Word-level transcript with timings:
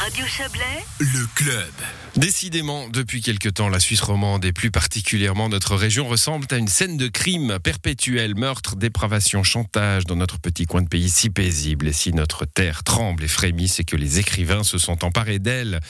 Radio 0.00 0.24
Chablais, 0.24 0.82
Le 0.98 1.26
club. 1.34 1.70
Décidément, 2.16 2.88
depuis 2.88 3.20
quelque 3.20 3.50
temps, 3.50 3.68
la 3.68 3.80
Suisse 3.80 4.00
romande 4.00 4.42
et 4.46 4.52
plus 4.52 4.70
particulièrement 4.70 5.50
notre 5.50 5.76
région 5.76 6.08
ressemble 6.08 6.46
à 6.50 6.56
une 6.56 6.68
scène 6.68 6.96
de 6.96 7.06
crime 7.06 7.58
perpétuel, 7.62 8.34
meurtre, 8.34 8.76
dépravation, 8.76 9.42
chantage 9.42 10.06
dans 10.06 10.16
notre 10.16 10.40
petit 10.40 10.64
coin 10.64 10.80
de 10.80 10.88
pays 10.88 11.10
si 11.10 11.28
paisible. 11.28 11.86
Et 11.86 11.92
si 11.92 12.14
notre 12.14 12.46
terre 12.46 12.82
tremble 12.82 13.24
et 13.24 13.28
frémit, 13.28 13.68
c'est 13.68 13.84
que 13.84 13.94
les 13.94 14.18
écrivains 14.18 14.64
se 14.64 14.78
sont 14.78 15.04
emparés 15.04 15.38
d'elle. 15.38 15.80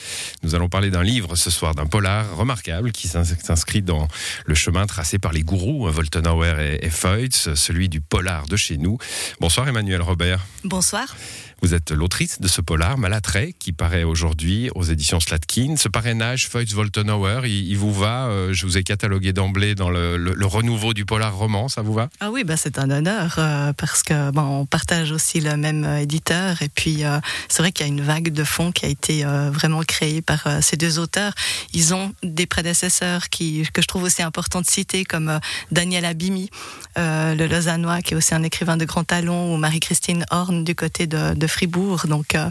Nous 0.43 0.55
allons 0.55 0.67
parler 0.67 0.91
d'un 0.91 1.03
livre 1.03 1.37
ce 1.37 1.49
soir, 1.49 1.73
d'un 1.73 1.87
polar 1.87 2.35
remarquable 2.35 2.91
qui 2.91 3.07
s'inscrit 3.07 3.81
dans 3.81 4.09
le 4.45 4.55
chemin 4.55 4.87
tracé 4.87 5.19
par 5.19 5.31
les 5.31 5.43
gourous, 5.43 5.89
Voltenauer 5.89 6.79
et, 6.81 6.85
et 6.85 6.89
Feutz, 6.89 7.53
celui 7.55 7.87
du 7.87 8.01
polar 8.01 8.45
de 8.47 8.57
chez 8.57 8.77
nous. 8.77 8.97
Bonsoir 9.39 9.69
Emmanuel 9.69 10.01
Robert. 10.01 10.45
Bonsoir. 10.65 11.15
Vous 11.63 11.75
êtes 11.75 11.91
l'autrice 11.91 12.41
de 12.41 12.47
ce 12.47 12.59
polar, 12.59 12.97
Malattrait, 12.97 13.53
qui 13.53 13.71
paraît 13.71 14.03
aujourd'hui 14.03 14.71
aux 14.73 14.81
éditions 14.81 15.19
Slatkin. 15.19 15.75
Ce 15.77 15.87
parrainage, 15.89 16.47
Feutz 16.49 16.73
Voltenauer, 16.73 17.41
il, 17.45 17.77
vous 17.77 17.93
va 17.93 18.25
euh, 18.29 18.51
Je 18.51 18.65
vous 18.65 18.79
ai 18.79 18.83
catalogué 18.83 19.31
d'emblée 19.31 19.75
dans 19.75 19.91
le, 19.91 20.33
renouveau 20.41 20.95
du 20.95 21.05
polar 21.05 21.37
roman, 21.37 21.67
ça 21.67 21.83
vous 21.83 21.93
va? 21.93 22.09
Ah 22.19 22.31
oui, 22.31 22.43
bah 22.43 22.57
c'est 22.57 22.79
un 22.79 22.89
honneur, 22.89 23.35
euh, 23.37 23.73
parce 23.73 24.01
que 24.01 24.31
bon, 24.31 24.41
on 24.41 24.65
partage 24.65 25.11
aussi 25.11 25.39
le 25.39 25.55
même 25.55 25.85
euh, 25.85 25.99
éditeur. 25.99 26.63
Et 26.63 26.69
puis, 26.69 27.03
c'est 27.47 27.61
vrai 27.61 27.71
qu'il 27.71 27.85
y 27.85 27.89
a 27.89 27.93
une 27.93 28.01
vague 28.01 28.33
de 28.33 28.43
fond 28.43 28.71
qui 28.71 28.87
a 28.87 28.89
été 28.89 29.23
vraiment 29.23 29.83
créée 29.83 30.21
par 30.21 30.47
ces 30.61 30.77
deux 30.77 30.97
auteurs. 30.97 31.33
Ils 31.73 31.93
ont 31.93 32.13
des 32.23 32.47
prédécesseurs 32.47 33.29
qui, 33.29 33.67
que 33.71 33.83
je 33.83 33.87
trouve 33.87 34.03
aussi 34.03 34.23
important 34.23 34.61
de 34.61 34.65
citer, 34.65 35.05
comme 35.05 35.39
Daniel 35.71 36.05
Abimi, 36.05 36.49
le 36.97 37.45
Lausannois, 37.45 38.01
qui 38.01 38.15
est 38.15 38.17
aussi 38.17 38.33
un 38.33 38.43
écrivain 38.43 38.77
de 38.77 38.85
grand 38.85 39.03
talent, 39.03 39.53
ou 39.53 39.57
Marie-Christine 39.57 40.25
Horn 40.31 40.63
du 40.63 40.73
côté 40.73 41.05
de, 41.05 41.33
de 41.35 41.47
Fribourg. 41.51 42.07
Donc, 42.07 42.35
euh, 42.35 42.49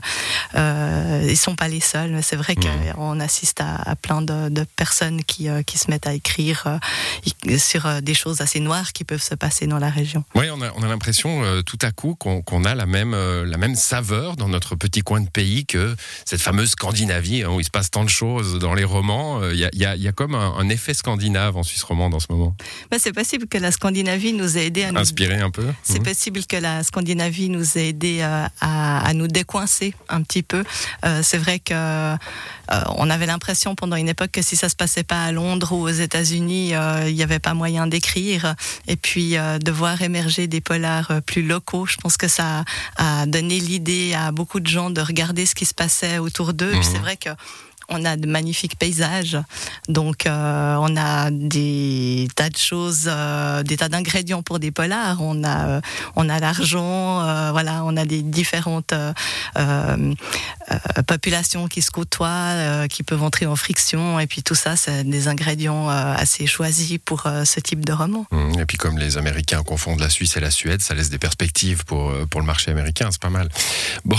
euh, 0.54 1.27
ils 1.28 1.36
sont 1.36 1.56
pas 1.56 1.68
les 1.68 1.80
seuls, 1.80 2.12
mais 2.12 2.22
c'est 2.22 2.36
vrai 2.36 2.54
mmh. 2.54 2.92
qu'on 2.95 3.20
assiste 3.20 3.60
à, 3.60 3.77
à 3.77 3.96
plein 3.96 4.22
de, 4.22 4.48
de, 4.48 4.64
personnes 4.77 5.25
qui, 5.25 5.48
euh, 5.48 5.62
qui 5.62 5.78
se 5.78 5.91
mettent 5.91 6.06
à 6.06 6.14
écrire 6.14 6.64
euh, 6.66 7.58
sur 7.58 8.02
des 8.02 8.14
choses 8.14 8.41
assez 8.41 8.60
noires 8.60 8.92
qui 8.92 9.05
peuvent 9.05 9.22
se 9.22 9.34
passer 9.34 9.66
dans 9.66 9.78
la 9.78 9.91
région. 9.91 10.25
Oui, 10.34 10.47
on 10.52 10.60
a, 10.62 10.70
on 10.77 10.83
a 10.83 10.88
l'impression 10.88 11.42
tout 11.64 11.78
à 11.83 11.91
coup 11.91 12.14
qu'on 12.14 12.42
qu 12.42 12.66
a 12.66 12.75
la 12.75 12.86
même, 12.86 13.14
la 13.14 13.56
même 13.56 13.75
saveur 13.75 14.36
dans 14.36 14.48
notre 14.48 14.75
petit 14.75 15.00
coin 15.00 15.20
de 15.20 15.28
pays 15.28 15.64
que 15.66 15.97
cette 16.25 16.42
fameuse 16.42 16.70
Scandinavie, 16.70 17.42
hein, 17.42 17.50
où 17.50 17.60
il 17.60 17.64
se 17.64 17.70
passe 17.70 17.91
tant 17.91 18.05
de 18.05 18.10
choses 18.10 18.58
dans 18.58 18.75
les 18.75 18.84
romans. 18.84 19.42
Il 19.50 19.58
y 19.58 19.64
a, 19.64 19.70
y 19.72 19.84
a, 19.84 19.97
y 19.97 20.08
a 20.08 20.12
comme 20.12 20.34
un, 20.34 20.55
un, 20.56 20.69
effet 20.69 20.94
scandinave 20.94 21.56
en 21.56 21.62
Suisse 21.62 21.82
romande 21.82 22.14
en 22.14 22.20
ce 22.20 22.27
moment. 22.30 22.55
Ben, 22.91 22.98
c'est 22.98 23.12
possible 23.12 23.47
que 23.47 23.58
la 23.58 23.72
Scandinavie 23.72 24.32
nous 24.32 24.58
ait 24.58 24.66
aidé 24.66 24.84
à 24.84 24.92
nous... 24.92 25.00
Inspirer 25.00 25.41
un 25.41 25.50
peu 25.50 25.66
C'est 25.82 26.00
mmh. 26.00 26.03
possible 26.03 26.47
que 26.47 26.56
la 26.56 26.82
Scandinavie 26.82 27.48
nous 27.48 27.78
ait 27.78 27.88
aidé 27.88 28.22
à, 28.22 28.50
à 28.98 29.10
à 29.10 29.12
nous 29.12 29.27
décoincer 29.27 29.94
un 30.08 30.22
petit 30.22 30.42
peu. 30.42 30.64
Euh, 31.05 31.20
c'est 31.22 31.38
vrai 31.38 31.58
que 31.58 31.74
euh, 31.74 32.16
on 32.97 33.10
avait 33.10 33.27
l'impression 33.27 33.74
pendant 33.74 33.97
une 33.97 34.08
époque 34.08 34.30
que 34.32 34.42
si 34.42 34.56
ça 34.56 34.69
se 34.69 34.77
passait 34.77 35.02
pas 35.02 35.24
à 35.24 35.32
Londres 35.32 35.72
ou 35.72 35.82
aux 35.82 35.88
États-Unis, 35.88 36.74
euh, 36.74 37.08
il 37.08 37.14
n'y 37.14 37.22
avait 37.22 37.38
pas 37.38 37.55
moyen 37.55 37.86
d'écrire. 37.86 38.55
Et 38.86 38.97
puis 38.97 39.36
euh, 39.36 39.58
de 39.58 39.72
voir 39.72 40.00
émerger 40.02 40.47
des 40.47 40.60
polars 40.60 41.12
plus 41.27 41.42
locaux, 41.42 41.86
je 41.86 41.97
pense 41.97 42.16
que 42.16 42.28
ça 42.28 42.64
a 42.97 43.27
donné 43.27 43.58
l'idée 43.58 44.14
à 44.14 44.30
beaucoup 44.30 44.60
de 44.60 44.69
gens 44.69 44.91
de 44.91 45.00
regarder 45.00 45.47
ce 45.47 45.54
qui 45.54 45.66
se 45.66 45.75
passait 45.75 46.19
autour 46.19 46.54
d'eux. 46.54 46.75
Mmh. 46.75 46.82
C'est 46.82 46.98
vrai 46.98 47.16
que 47.16 47.30
on 47.91 48.05
a 48.05 48.16
de 48.16 48.27
magnifiques 48.27 48.78
paysages, 48.78 49.38
donc 49.88 50.27
euh, 50.27 50.77
on 50.80 50.96
a 50.96 51.30
des 51.30 52.28
tas 52.36 52.48
de 52.48 52.56
choses, 52.56 53.08
euh, 53.08 53.62
des 53.62 53.77
tas 53.77 53.88
d'ingrédients 53.88 54.42
pour 54.42 54.58
des 54.58 54.70
polars. 54.70 55.20
On 55.20 55.42
a, 55.44 55.69
euh, 55.69 55.80
on 56.16 56.28
a 56.28 56.38
l'argent, 56.38 57.20
voilà, 57.52 57.82
on 57.84 57.97
a 57.97 58.05
des 58.05 58.22
différentes 58.22 58.94
populations 61.06 61.66
qui 61.69 61.82
se 61.82 61.91
côtoient, 61.91 62.86
qui 62.88 63.02
peuvent 63.02 63.22
entrer 63.22 63.47
en 63.47 63.56
friction, 63.56 64.20
et 64.20 64.27
puis 64.27 64.42
tout 64.42 64.54
ça, 64.54 64.77
c'est 64.77 65.04
des 65.04 65.28
ingrédients 65.28 65.88
assez 65.88 66.47
choisis 66.47 66.98
pour 67.04 67.22
ce 67.22 67.60
type 67.60 67.84
de 67.84 67.92
roman. 67.92 68.27
Mmh, 68.30 68.60
et 68.60 68.66
puis 68.66 68.78
comme 68.78 68.98
les 68.98 69.19
Américains 69.19 69.62
confondent 69.62 70.00
la 70.00 70.10
Suisse 70.10 70.36
et 70.36 70.41
la 70.41 70.50
Suède, 70.50 70.81
ça 70.81 70.94
laisse 70.94 71.10
des 71.10 71.19
perspectives 71.19 71.84
pour 71.84 72.12
pour 72.31 72.41
le 72.41 72.47
marché 72.47 72.70
américain, 72.70 73.09
c'est 73.10 73.20
pas 73.20 73.31
mal. 73.31 73.48
Bon, 74.04 74.16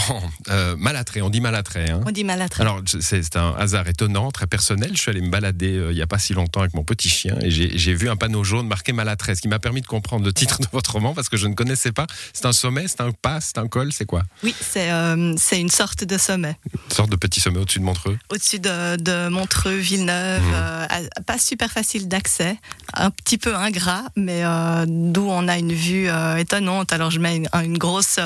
Malattrait, 0.78 1.22
on 1.22 1.29
dit 1.29 1.41
Malattrait. 1.41 1.90
Hein 1.90 2.01
on 2.06 2.12
dit 2.12 2.23
Malattrait. 2.23 2.62
Alors 2.62 2.81
c'est 2.85 3.35
un 3.38 3.60
hasard 3.61 3.88
étonnant, 3.88 4.31
très 4.31 4.47
personnel. 4.47 4.91
Je 4.94 5.01
suis 5.01 5.11
allé 5.11 5.22
me 5.22 5.29
balader 5.29 5.77
euh, 5.77 5.91
il 5.91 5.95
n'y 5.95 6.01
a 6.01 6.07
pas 6.07 6.19
si 6.19 6.33
longtemps 6.33 6.61
avec 6.61 6.73
mon 6.73 6.83
petit 6.83 7.09
chien 7.09 7.35
et 7.41 7.51
j'ai 7.51 7.94
vu 7.94 8.09
un 8.09 8.16
panneau 8.16 8.44
jaune 8.44 8.67
marqué 8.67 8.91
Malatresse 8.91 9.39
qui 9.39 9.47
m'a 9.47 9.59
permis 9.59 9.81
de 9.81 9.88
comprendre 9.88 10.25
le 10.25 10.33
titre 10.33 10.59
de 10.59 10.67
votre 10.72 10.91
roman 10.94 11.13
parce 11.13 11.29
que 11.29 11.38
je 11.38 11.47
ne 11.47 11.53
connaissais 11.53 11.91
pas. 11.91 12.07
C'est 12.33 12.45
un 12.45 12.53
sommet, 12.53 12.88
c'est 12.88 13.01
un 13.01 13.11
pas, 13.11 13.39
c'est 13.39 13.57
un 13.57 13.67
col, 13.67 13.94
c'est 13.94 14.05
quoi? 14.05 14.23
Oui, 14.44 14.55
c'est 14.59 14.91
euh, 14.91 15.35
une 15.51 15.69
sorte 15.69 16.03
de 16.03 16.17
sommet. 16.17 16.57
Une 16.73 16.95
sorte 16.95 17.09
de 17.09 17.16
petit 17.16 17.39
sommet 17.39 17.59
au-dessus 17.59 17.79
de 17.79 17.83
Montreux? 17.83 18.17
Au-dessus 18.29 18.59
de, 18.59 18.95
de, 18.97 19.29
Montreux, 19.29 19.75
Villeneuve. 19.75 20.41
Mmh. 20.41 20.53
Euh, 20.53 20.88
pas 21.25 21.38
super 21.38 21.72
facile 21.72 22.07
d'accès, 22.07 22.57
un 22.93 23.11
petit 23.11 23.38
peu 23.38 23.55
ingrat, 23.55 24.05
mais 24.16 24.43
euh, 24.43 24.85
d'où 24.88 25.28
on 25.29 25.47
a 25.47 25.57
une 25.57 25.73
vue 25.73 26.09
étonnante. 26.38 26.93
Alors 26.93 27.11
je 27.11 27.19
mets 27.19 27.38
une, 27.38 27.49
une 27.63 27.78
grosse 27.78 28.19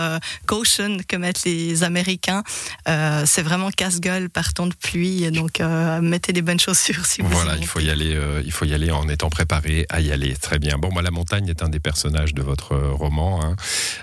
caution 0.45 0.97
que 1.07 1.17
mettent 1.17 1.43
les 1.43 1.83
Américains. 1.83 2.43
c'est 2.85 3.41
vraiment 3.41 3.71
casse-gueule 3.71 4.29
par 4.29 4.53
temps 4.53 4.67
de 4.67 4.73
pluie 4.73 5.24
donc 5.31 5.59
euh, 5.59 6.01
mettez 6.01 6.33
des 6.33 6.41
bonnes 6.41 6.59
chaussures 6.59 7.05
si 7.05 7.21
vous 7.21 7.29
Voilà, 7.29 7.55
il 7.57 7.65
faut 7.65 7.79
y 7.79 7.89
aller, 7.89 8.15
euh, 8.15 8.41
il 8.45 8.51
faut 8.51 8.65
y 8.65 8.73
aller 8.73 8.91
en 8.91 9.07
étant 9.09 9.29
préparé 9.29 9.85
à 9.89 10.01
y 10.01 10.11
aller. 10.11 10.35
Très 10.35 10.59
bien. 10.59 10.77
Bon, 10.77 10.91
moi, 10.91 11.01
la 11.01 11.11
montagne 11.11 11.47
est 11.47 11.63
un 11.63 11.69
des 11.69 11.79
personnages 11.79 12.33
de 12.33 12.41
votre 12.41 12.73
euh, 12.73 12.91
roman, 12.91 13.43
hein, 13.43 13.55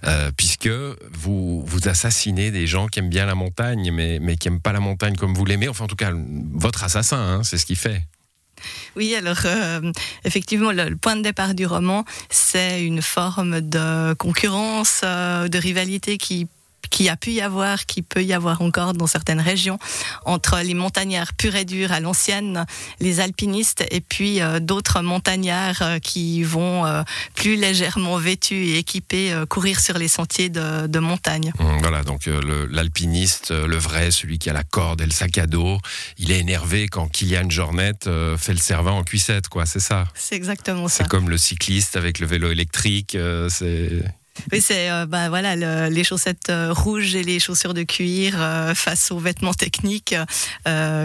euh, 0.05 0.31
puisque 0.37 0.71
vous 1.12 1.65
vous 1.65 1.88
assassinez 1.88 2.50
des 2.50 2.66
gens 2.66 2.87
qui 2.87 2.99
aiment 2.99 3.11
bien 3.11 3.27
la 3.27 3.34
montagne, 3.34 3.91
mais 3.93 4.19
mais 4.21 4.37
qui 4.37 4.49
aiment 4.49 4.61
pas 4.61 4.72
la 4.72 4.81
montagne 4.81 5.16
comme 5.16 5.34
vous 5.34 5.44
l'aimez. 5.44 5.69
Enfin, 5.69 5.84
en 5.84 5.88
tout 5.88 5.97
cas, 5.97 6.12
votre 6.53 6.84
assassin, 6.84 7.19
hein, 7.19 7.43
c'est 7.44 7.59
ce 7.59 7.66
qu'il 7.66 7.77
fait. 7.77 8.03
Oui, 8.97 9.15
alors 9.15 9.38
euh, 9.44 9.93
effectivement, 10.25 10.72
le, 10.72 10.88
le, 10.88 10.97
point 10.97 11.16
de 11.16 11.22
départ 11.22 11.55
du 11.55 11.66
roman, 11.66 12.05
c'est 12.31 12.84
une 12.84 13.03
forme 13.03 13.61
de 13.61 14.15
concurrence, 14.15 15.00
euh, 15.05 15.49
de 15.49 15.59
rivalité 15.59 16.19
qui 16.19 16.47
qui 16.93 17.09
a 17.09 17.17
pu 17.17 17.33
y 17.33 17.41
avoir, 17.41 17.87
qui 17.87 18.03
peut 18.03 18.23
y 18.23 18.35
avoir 18.35 18.61
encore 18.61 18.93
dans 18.93 19.09
certaines 19.09 19.41
régions, 19.41 19.79
entre 20.27 20.61
les 20.61 20.75
montagnards 20.75 21.33
purs 21.33 21.57
et 21.57 21.65
durs 21.65 21.91
à 21.91 22.01
l'ancienne, 22.01 22.67
les 23.01 23.19
alpinistes, 23.19 23.85
et 23.91 24.03
puis 24.03 24.41
euh, 24.41 24.61
d'autres 24.61 25.01
montagnards 25.01 25.81
euh, 25.81 25.99
qui 25.99 26.45
vont 26.45 26.85
euh, 26.85 27.03
plus 27.35 27.57
légèrement 27.57 28.19
vêtus 28.19 28.67
et 28.67 28.79
équipés 28.79 29.33
courir 29.49 29.81
sur 29.81 29.97
les 29.97 30.09
sentiers 30.09 30.51
de, 30.51 30.87
de 30.87 30.99
montagne. 30.99 31.53
Mmh, 31.59 31.79
voilà, 31.81 32.03
donc 32.05 32.29
l'alpiniste, 32.71 33.51
le, 33.51 33.67
le, 33.67 33.77
vrai, 33.79 34.11
celui 34.11 34.39
qui 34.39 34.51
a 34.51 34.53
la 34.53 34.63
corde 34.63 35.01
et 35.01 35.07
le 35.07 35.13
sac 35.13 35.39
à 35.39 35.47
dos, 35.47 35.79
il 36.19 36.31
est 36.31 36.41
énervé 36.41 36.89
quand 36.89 37.09
Kylian 37.09 37.49
Jornet 37.49 37.93
fait 38.37 38.53
le 38.53 38.59
servant 38.59 38.99
en 38.99 39.03
cuissette, 39.03 39.49
quoi, 39.49 39.65
c'est 39.65 39.81
ça? 39.81 40.05
C'est 40.15 40.35
exactement 40.35 40.89
ça. 40.89 41.05
C'est 41.05 41.09
comme 41.09 41.31
le 41.31 41.39
cycliste 41.39 41.97
avec 41.97 42.19
le 42.19 42.27
vélo 42.27 42.51
électrique, 42.51 43.17
c'est 43.49 44.03
oui, 44.50 44.60
c'est 44.60 44.91
euh, 44.91 45.06
bah, 45.06 45.28
voilà 45.28 45.56
le, 45.56 45.88
les 45.88 46.04
chaussettes 46.04 46.48
euh, 46.48 46.72
rouges 46.72 47.15
et 47.15 47.22
les 47.22 47.38
chaussures 47.38 47.75
de 47.75 47.82
cuir 47.82 48.34
euh, 48.37 48.75
face 48.75 49.10
aux 49.10 49.19
vêtements 49.19 49.54
techniques 49.54 50.15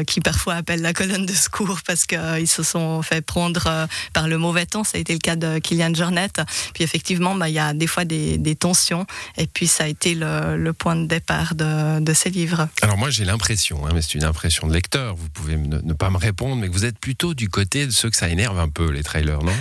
qui 0.07 0.21
parfois 0.21 0.55
appellent 0.55 0.81
la 0.81 0.93
colonne 0.93 1.25
de 1.25 1.33
secours 1.33 1.79
parce 1.85 2.05
qu'ils 2.05 2.47
se 2.47 2.63
sont 2.63 3.01
fait 3.01 3.21
prendre 3.21 3.87
par 4.13 4.27
le 4.27 4.37
mauvais 4.37 4.65
temps. 4.65 4.83
Ça 4.83 4.97
a 4.97 5.01
été 5.01 5.13
le 5.13 5.19
cas 5.19 5.35
de 5.35 5.59
Kylian 5.59 5.93
Jornet. 5.93 6.29
Puis 6.73 6.83
effectivement, 6.83 7.35
bah, 7.35 7.49
il 7.49 7.55
y 7.55 7.59
a 7.59 7.73
des 7.73 7.87
fois 7.87 8.05
des, 8.05 8.37
des, 8.37 8.55
tensions 8.55 9.05
et 9.37 9.47
puis 9.47 9.67
ça 9.67 9.83
a 9.83 9.87
été 9.87 10.15
le, 10.15 10.57
le 10.57 10.73
point 10.73 10.95
de 10.95 11.05
départ 11.05 11.55
de, 11.55 11.99
de 11.99 12.13
ces 12.13 12.29
livres. 12.29 12.67
Alors 12.81 12.97
moi 12.97 13.09
j'ai 13.09 13.25
l'impression, 13.25 13.85
hein, 13.85 13.91
mais 13.93 14.01
c'est 14.01 14.15
une 14.15 14.23
impression 14.23 14.67
de 14.67 14.73
lecteur, 14.73 15.15
vous 15.15 15.29
pouvez 15.29 15.57
ne, 15.57 15.79
ne, 15.79 15.93
pas 15.93 16.09
me 16.09 16.17
répondre, 16.17 16.55
mais 16.55 16.67
que 16.67 16.73
vous 16.73 16.85
êtes 16.85 16.99
plutôt 16.99 17.33
du 17.33 17.49
côté 17.49 17.85
de 17.85 17.91
ceux 17.91 18.09
que 18.09 18.17
ça 18.17 18.29
énerve 18.29 18.59
un 18.59 18.69
peu 18.69 18.89
les 18.91 19.03
trailers, 19.03 19.43
non? 19.43 19.55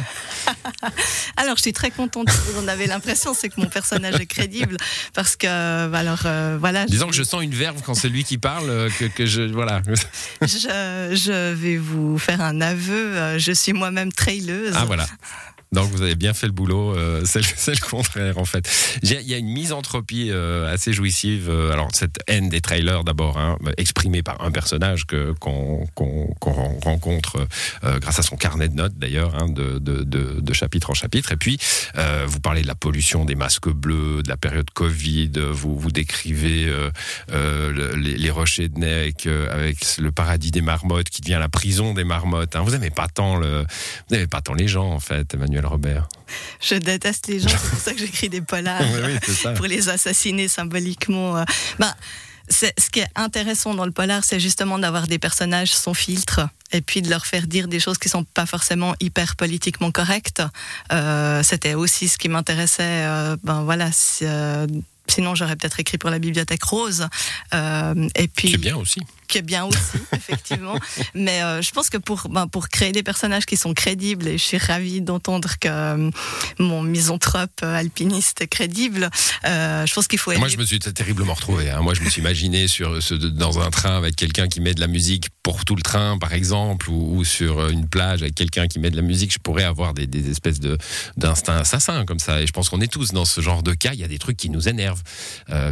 Alors 1.36 1.56
je 1.56 1.62
suis 1.62 1.72
très 1.72 1.90
contente 1.90 2.28
vous 2.52 2.60
en 2.60 2.68
avez 2.68 2.86
l'impression, 2.86 3.34
c'est 3.34 3.48
mon 3.56 3.66
personnage 3.66 4.20
est 4.20 4.26
crédible 4.26 4.76
parce 5.14 5.36
que 5.36 5.46
bah, 5.88 5.98
alors 5.98 6.22
euh, 6.26 6.56
voilà. 6.60 6.86
Disons 6.86 7.06
je... 7.06 7.10
que 7.10 7.16
je 7.16 7.22
sens 7.22 7.42
une 7.42 7.54
verve 7.54 7.80
quand 7.84 7.94
c'est 7.94 8.08
lui 8.08 8.24
qui 8.24 8.38
parle 8.38 8.68
euh, 8.70 8.88
que, 8.98 9.04
que 9.06 9.26
je 9.26 9.42
voilà. 9.42 9.82
je, 10.42 11.12
je, 11.14 11.52
vais 11.54 11.76
vous 11.76 12.18
faire 12.18 12.40
un 12.40 12.60
aveu. 12.60 13.16
euh, 13.16 13.38
Je 13.38 13.52
suis 13.52 13.72
moi-même 13.72 14.12
traileuse. 14.12 14.74
Ah 14.76 14.84
voilà. 14.84 15.06
Donc 15.72 15.90
vous 15.90 16.02
avez 16.02 16.14
bien 16.14 16.32
fait 16.32 16.46
le 16.46 16.52
boulot, 16.52 16.96
euh, 16.96 17.22
c'est 17.24 17.40
le, 17.40 17.86
contraire 17.90 18.38
en 18.38 18.44
fait. 18.44 18.68
Il 19.02 19.10
y 19.10 19.34
a 19.34 19.38
une 19.38 19.48
misanthropie 19.48 20.30
euh, 20.30 20.72
assez 20.72 20.92
jouissive. 20.92 21.48
Euh, 21.50 21.72
alors 21.72 21.88
cette 21.92 22.18
haine 22.28 22.48
des 22.48 22.60
trailers 22.60 23.04
d'abord, 23.04 23.38
hein, 23.38 23.58
exprimée 23.76 24.22
par 24.22 24.40
un 24.42 24.50
personnage 24.50 25.06
que 25.06 25.32
qu'on 25.40 25.86
qu 25.96 26.04
qu 26.40 26.50
rencontre 26.84 27.46
euh, 27.84 27.98
grâce 27.98 28.18
à 28.18 28.22
son 28.22 28.36
carnet 28.36 28.68
de 28.68 28.74
notes 28.74 28.96
d'ailleurs, 28.96 29.34
hein, 29.34 29.48
de, 29.48 30.52
chapitre 30.52 30.88
en 30.88 30.94
chapitre. 30.94 31.32
Et 31.32 31.36
puis 31.36 31.58
vous 32.26 32.40
parlez 32.40 32.62
de 32.62 32.66
la 32.66 32.74
pollution 32.74 33.26
des 33.26 33.34
masques 33.34 33.68
bleus, 33.68 34.22
de 34.22 34.28
la 34.28 34.38
période 34.38 34.70
Covid. 34.70 35.32
Vous 35.52 35.90
décrivez 35.90 36.72
les, 37.28 38.30
rochers 38.30 38.68
de 38.68 38.78
Neck 38.78 39.28
avec 39.50 39.98
le 39.98 40.12
paradis 40.12 40.50
des 40.50 40.62
marmottes 40.62 41.10
qui 41.10 41.20
devient 41.20 41.38
la 41.38 41.50
prison 41.50 41.92
des 41.92 42.04
marmottes. 42.04 42.56
Hein. 42.56 42.62
Vous 42.62 42.70
n'aimez 42.70 42.90
vous 42.96 44.14
n'aimez 44.14 44.26
pas 44.26 44.40
tant 44.40 44.54
les 44.54 44.68
gens 44.68 44.90
en 44.90 45.00
fait, 45.00 45.34
Emmanuel. 45.34 45.55
Robert 45.64 46.08
Je 46.60 46.74
déteste 46.74 47.28
les 47.28 47.40
gens, 47.40 47.48
c'est 47.48 47.70
pour 47.70 47.78
ça 47.78 47.92
que 47.92 47.98
j'écris 47.98 48.28
des 48.28 48.40
polars 48.40 48.82
oui, 48.94 49.18
oui, 49.24 49.54
pour 49.54 49.66
les 49.66 49.88
assassiner 49.88 50.48
symboliquement. 50.48 51.44
Bah, 51.78 51.94
ce 52.48 52.90
qui 52.90 53.00
est 53.00 53.08
intéressant 53.14 53.74
dans 53.74 53.84
le 53.84 53.90
polar, 53.90 54.24
c'est 54.24 54.40
justement 54.40 54.78
d'avoir 54.78 55.06
des 55.06 55.18
personnages 55.18 55.74
sans 55.74 55.94
filtre 55.94 56.48
et 56.72 56.80
puis 56.80 57.02
de 57.02 57.10
leur 57.10 57.26
faire 57.26 57.46
dire 57.46 57.68
des 57.68 57.80
choses 57.80 57.98
qui 57.98 58.08
sont 58.08 58.24
pas 58.24 58.46
forcément 58.46 58.94
hyper 59.00 59.36
politiquement 59.36 59.90
correctes. 59.90 60.42
Euh, 60.92 61.42
C'était 61.42 61.74
aussi 61.74 62.08
ce 62.08 62.18
qui 62.18 62.28
m'intéressait. 62.28 62.82
Euh, 62.82 63.36
ben 63.42 63.62
voilà. 63.62 63.90
Euh, 64.22 64.66
sinon, 65.08 65.34
j'aurais 65.34 65.56
peut-être 65.56 65.80
écrit 65.80 65.98
pour 65.98 66.10
la 66.10 66.18
bibliothèque 66.18 66.64
rose. 66.64 67.06
Euh, 67.54 68.08
et 68.14 68.28
puis. 68.28 68.52
C'est 68.52 68.58
bien 68.58 68.76
aussi 68.76 69.00
qui 69.26 69.38
est 69.38 69.42
bien 69.42 69.64
aussi, 69.64 69.98
effectivement. 70.12 70.78
Mais 71.14 71.42
euh, 71.42 71.62
je 71.62 71.70
pense 71.70 71.90
que 71.90 71.96
pour, 71.96 72.28
ben, 72.30 72.46
pour 72.46 72.68
créer 72.68 72.92
des 72.92 73.02
personnages 73.02 73.46
qui 73.46 73.56
sont 73.56 73.74
crédibles, 73.74 74.26
et 74.28 74.38
je 74.38 74.42
suis 74.42 74.58
ravie 74.58 75.00
d'entendre 75.00 75.50
que 75.60 75.68
euh, 75.68 76.10
mon 76.58 76.82
misanthrope 76.82 77.50
euh, 77.62 77.74
alpiniste 77.74 78.40
est 78.40 78.46
crédible, 78.46 79.10
je 79.44 79.94
pense 79.94 80.08
qu'il 80.08 80.18
faut... 80.18 80.32
Moi, 80.36 80.48
je 80.48 80.56
me 80.56 80.64
suis 80.64 80.78
terriblement 80.78 81.34
retrouvé. 81.34 81.70
Hein. 81.70 81.80
Moi, 81.80 81.94
je 81.94 82.02
me 82.02 82.10
suis 82.10 82.20
imaginé 82.20 82.68
sur, 82.68 82.98
dans 83.32 83.60
un 83.60 83.70
train 83.70 83.96
avec 83.96 84.16
quelqu'un 84.16 84.48
qui 84.48 84.60
met 84.60 84.74
de 84.74 84.80
la 84.80 84.86
musique 84.86 85.28
pour 85.42 85.64
tout 85.64 85.76
le 85.76 85.82
train, 85.82 86.18
par 86.18 86.32
exemple, 86.32 86.90
ou, 86.90 87.24
sur 87.24 87.68
une 87.68 87.88
plage 87.88 88.22
avec 88.22 88.34
quelqu'un 88.34 88.66
qui 88.66 88.78
met 88.78 88.90
de 88.90 88.96
la 88.96 89.02
musique. 89.02 89.32
Je 89.32 89.38
pourrais 89.38 89.64
avoir 89.64 89.94
des, 89.94 90.06
des 90.06 90.30
espèces 90.30 90.60
d'instinct 91.16 91.56
assassin 91.56 92.04
comme 92.04 92.18
ça. 92.18 92.40
Et 92.40 92.46
je 92.46 92.52
pense 92.52 92.68
qu'on 92.68 92.80
est 92.80 92.92
tous 92.92 93.12
dans 93.12 93.24
ce 93.24 93.40
genre 93.40 93.62
de 93.62 93.72
cas. 93.72 93.92
Il 93.92 94.00
y 94.00 94.04
a 94.04 94.08
des 94.08 94.18
trucs 94.18 94.36
qui 94.36 94.50
nous 94.50 94.68
énervent. 94.68 95.02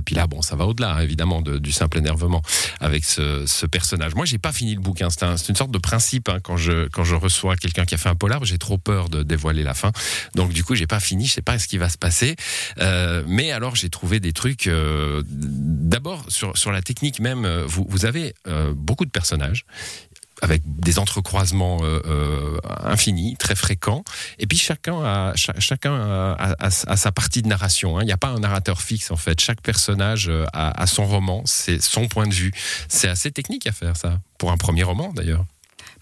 puis 0.05 0.15
là, 0.15 0.27
bon, 0.27 0.43
ça 0.43 0.57
va 0.57 0.67
au-delà, 0.67 1.03
évidemment, 1.03 1.43
du 1.43 1.73
simple 1.73 1.99
énervement 1.99 2.43
avec 2.81 3.05
ce, 3.05 3.44
ce, 3.47 3.67
personnage. 3.67 4.15
Moi, 4.15 4.25
j'ai 4.25 4.39
pas 4.39 4.53
fini 4.53 4.75
le 4.75 4.81
bouquin. 4.81 5.09
C'est 5.11 5.49
une 5.49 5.57
sorte 5.57 5.71
de 5.71 5.79
principe 5.79 6.29
hein, 6.29 6.39
quand 6.43 6.57
je 6.57 6.89
quand 6.89 7.05
je 7.05 7.15
reçois 7.15 7.57
quelqu'un 7.57 7.85
qui 7.85 7.95
a 7.95 7.99
fait 7.99 8.09
un 8.09 8.15
polar, 8.15 8.45
j'ai 8.45 8.59
trop 8.59 8.79
peur 8.79 9.09
de 9.09 9.23
dévoiler 9.23 9.63
la 9.63 9.75
fin. 9.75 9.93
Donc 10.35 10.53
du 10.53 10.65
coup, 10.65 10.75
j'ai 10.75 10.87
pas 10.87 11.01
fini. 11.01 11.27
Je 11.27 11.33
sais 11.33 11.43
pas 11.43 11.59
ce 11.59 11.67
qui 11.67 11.79
va 11.79 11.89
se 11.89 11.99
passer. 11.99 12.37
Euh, 12.79 13.23
mais 13.27 13.51
alors, 13.53 13.77
j'ai 13.77 13.91
trouvé 13.91 14.21
des 14.21 14.33
trucs. 14.33 14.67
Euh, 14.67 15.23
d'abord 15.27 16.25
sur 16.29 16.57
sur 16.57 16.73
la 16.73 16.83
technique 16.83 17.21
même. 17.21 17.45
Euh, 17.45 17.65
vous 17.67 17.87
vous 17.89 18.07
avez 18.07 18.35
beaucoup 18.75 19.05
de 19.05 19.11
personnages 19.11 19.65
avec 20.43 20.63
des 20.65 20.99
entrecroisements 20.99 21.79
euh, 21.83 22.01
euh, 22.07 22.59
infinis, 22.83 23.37
très 23.37 23.55
fréquents. 23.55 24.05
Et 24.39 24.47
puis 24.47 24.59
chacun 24.59 25.03
a, 25.03 25.33
chacun 25.37 26.37
a, 26.39 26.71
sa 26.71 27.13
partie 27.13 27.43
de 27.43 27.49
narration. 27.49 27.99
Hein. 27.99 28.03
Il 28.03 28.07
n'y 28.07 28.13
a 28.13 28.17
pas 28.17 28.29
un 28.29 28.41
narrateur 28.41 28.83
fixe 28.83 29.11
en 29.11 29.17
fait. 29.17 29.41
Chaque 29.41 29.61
personnage 29.61 30.29
euh, 30.29 30.45
a 30.53 30.87
son 30.87 31.07
roman, 31.07 31.43
c'est 31.45 31.83
son 31.83 32.09
point 32.09 32.27
de 32.27 32.35
vue. 32.35 32.53
C'est 32.89 33.09
assez 33.09 33.31
technique 33.31 33.67
à 33.67 33.73
faire 33.73 33.97
ça, 33.97 34.21
pour 34.39 34.51
un 34.51 34.57
premier 34.57 34.83
roman 34.83 35.13
d'ailleurs. 35.13 35.45